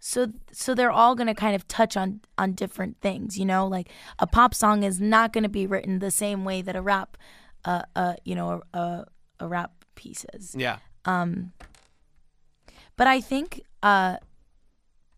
so 0.00 0.28
so 0.52 0.74
they're 0.74 0.90
all 0.90 1.14
going 1.14 1.26
to 1.26 1.34
kind 1.34 1.54
of 1.54 1.66
touch 1.68 1.96
on 1.96 2.20
on 2.36 2.52
different 2.52 3.00
things, 3.00 3.38
you 3.38 3.44
know? 3.44 3.66
Like 3.66 3.88
a 4.18 4.26
pop 4.26 4.54
song 4.54 4.82
is 4.82 5.00
not 5.00 5.32
going 5.32 5.44
to 5.44 5.48
be 5.48 5.66
written 5.66 5.98
the 5.98 6.10
same 6.10 6.44
way 6.44 6.62
that 6.62 6.76
a 6.76 6.82
rap 6.82 7.16
uh 7.64 7.82
uh 7.96 8.14
you 8.24 8.34
know, 8.34 8.62
a 8.72 8.78
a, 8.78 9.06
a 9.40 9.48
rap 9.48 9.72
piece 9.94 10.24
is. 10.32 10.54
yeah, 10.56 10.78
Um, 11.04 11.52
but 12.96 13.06
I 13.06 13.20
think, 13.20 13.62
uh, 13.82 14.16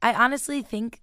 I 0.02 0.14
honestly 0.14 0.62
think, 0.62 1.00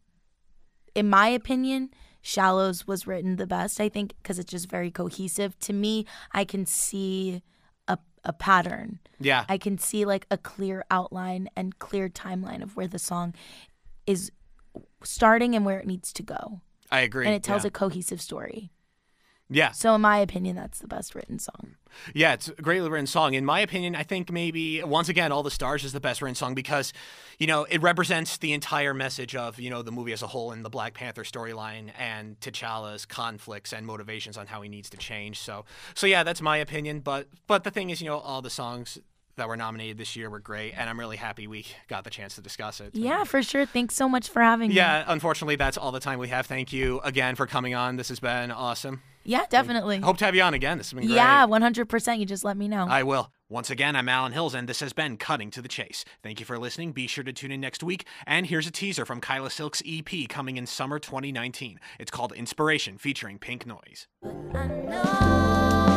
in 0.95 1.09
my 1.09 1.27
opinion, 1.27 1.91
Shallows 2.21 2.87
was 2.87 3.05
written 3.07 3.35
the 3.35 3.45
best. 3.47 3.79
I 3.79 3.87
think 3.89 4.13
because 4.17 4.39
it's 4.39 4.51
just 4.51 4.69
very 4.69 4.91
cohesive. 4.91 5.57
To 5.59 5.73
me, 5.73 6.05
I 6.33 6.43
can 6.43 6.65
see 6.65 7.41
a 7.87 7.97
a 8.23 8.33
pattern. 8.33 8.99
yeah, 9.19 9.45
I 9.47 9.57
can 9.57 9.77
see 9.77 10.03
like 10.05 10.25
a 10.29 10.37
clear 10.37 10.83
outline 10.91 11.49
and 11.55 11.77
clear 11.79 12.09
timeline 12.09 12.61
of 12.63 12.75
where 12.75 12.87
the 12.87 12.99
song 12.99 13.33
is 14.07 14.31
starting 15.03 15.55
and 15.55 15.65
where 15.65 15.79
it 15.79 15.85
needs 15.85 16.11
to 16.13 16.23
go, 16.23 16.61
I 16.91 17.01
agree. 17.01 17.25
and 17.25 17.35
it 17.35 17.43
tells 17.43 17.63
yeah. 17.63 17.67
a 17.67 17.71
cohesive 17.71 18.21
story. 18.21 18.71
yeah, 19.49 19.71
So, 19.71 19.95
in 19.95 20.01
my 20.01 20.17
opinion, 20.17 20.55
that's 20.55 20.79
the 20.79 20.87
best 20.87 21.13
written 21.15 21.39
song. 21.39 21.75
yeah. 22.13 22.33
It's 22.33 22.49
a 22.49 22.53
greatly 22.53 22.89
written 22.89 23.07
song. 23.07 23.33
In 23.33 23.45
my 23.45 23.59
opinion, 23.61 23.95
I 23.95 24.03
think 24.03 24.31
maybe 24.31 24.83
once 24.83 25.07
again, 25.09 25.31
All 25.31 25.41
the 25.43 25.51
Stars 25.51 25.83
is 25.85 25.93
the 25.93 25.99
best 26.01 26.21
written 26.21 26.35
song 26.35 26.53
because, 26.53 26.91
you 27.39 27.47
know, 27.47 27.63
it 27.65 27.81
represents 27.81 28.37
the 28.37 28.51
entire 28.53 28.93
message 28.93 29.35
of 29.35 29.59
you 29.59 29.69
know 29.69 29.81
the 29.81 29.91
movie 29.91 30.11
as 30.13 30.21
a 30.21 30.27
whole 30.27 30.51
and 30.51 30.63
the 30.65 30.69
Black 30.69 30.93
Panther 30.93 31.23
storyline 31.23 31.91
and 31.97 32.39
T'Challa's 32.39 33.05
conflicts 33.05 33.71
and 33.73 33.85
motivations 33.85 34.37
on 34.37 34.47
how 34.47 34.61
he 34.61 34.69
needs 34.69 34.89
to 34.89 34.97
change. 34.97 35.39
So, 35.39 35.65
so 35.95 36.07
yeah, 36.07 36.23
that's 36.23 36.41
my 36.41 36.57
opinion. 36.57 36.99
But 36.99 37.27
but 37.47 37.63
the 37.63 37.71
thing 37.71 37.89
is, 37.89 38.01
you 38.01 38.07
know, 38.07 38.17
all 38.19 38.41
the 38.41 38.49
songs 38.49 38.99
that 39.37 39.47
were 39.47 39.55
nominated 39.57 39.97
this 39.97 40.15
year 40.15 40.29
were 40.29 40.39
great, 40.39 40.73
and 40.77 40.89
I'm 40.89 40.99
really 40.99 41.17
happy 41.17 41.47
we 41.47 41.65
got 41.87 42.03
the 42.03 42.09
chance 42.09 42.35
to 42.35 42.41
discuss 42.41 42.81
it. 42.81 42.93
Yeah, 42.93 43.23
for 43.23 43.41
sure. 43.41 43.65
Thanks 43.65 43.95
so 43.95 44.09
much 44.09 44.29
for 44.29 44.41
having 44.41 44.69
me. 44.69 44.75
Yeah, 44.75 45.03
unfortunately, 45.07 45.55
that's 45.55 45.77
all 45.77 45.91
the 45.91 45.99
time 45.99 46.19
we 46.19 46.27
have. 46.27 46.45
Thank 46.45 46.73
you 46.73 46.99
again 47.03 47.35
for 47.35 47.47
coming 47.47 47.73
on. 47.73 47.95
This 47.95 48.09
has 48.09 48.19
been 48.19 48.51
awesome. 48.51 49.01
Yeah, 49.23 49.45
definitely. 49.49 49.99
Hope 49.99 50.17
to 50.17 50.25
have 50.25 50.35
you 50.35 50.41
on 50.41 50.53
again. 50.53 50.77
This 50.77 50.91
has 50.91 50.93
been 50.93 51.07
great. 51.07 51.15
Yeah, 51.15 51.45
100%. 51.45 52.19
You 52.19 52.25
just 52.25 52.45
let 52.45 52.55
me 52.55 52.67
know. 52.67 52.87
I 52.89 53.03
will. 53.03 53.31
Once 53.49 53.69
again, 53.69 53.95
I'm 53.95 54.09
Alan 54.09 54.31
Hills, 54.31 54.53
and 54.53 54.67
this 54.67 54.79
has 54.79 54.93
been 54.93 55.17
Cutting 55.17 55.51
to 55.51 55.61
the 55.61 55.67
Chase. 55.67 56.05
Thank 56.23 56.39
you 56.39 56.45
for 56.45 56.57
listening. 56.57 56.93
Be 56.93 57.07
sure 57.07 57.23
to 57.23 57.33
tune 57.33 57.51
in 57.51 57.61
next 57.61 57.83
week. 57.83 58.05
And 58.25 58.47
here's 58.47 58.67
a 58.67 58.71
teaser 58.71 59.05
from 59.05 59.21
Kyla 59.21 59.49
Silk's 59.49 59.83
EP 59.85 60.27
coming 60.29 60.57
in 60.57 60.65
summer 60.65 60.97
2019. 60.97 61.79
It's 61.99 62.11
called 62.11 62.31
Inspiration, 62.31 62.97
featuring 62.97 63.37
Pink 63.37 63.65
Noise. 63.65 64.07
I 64.53 64.67
know 64.67 65.96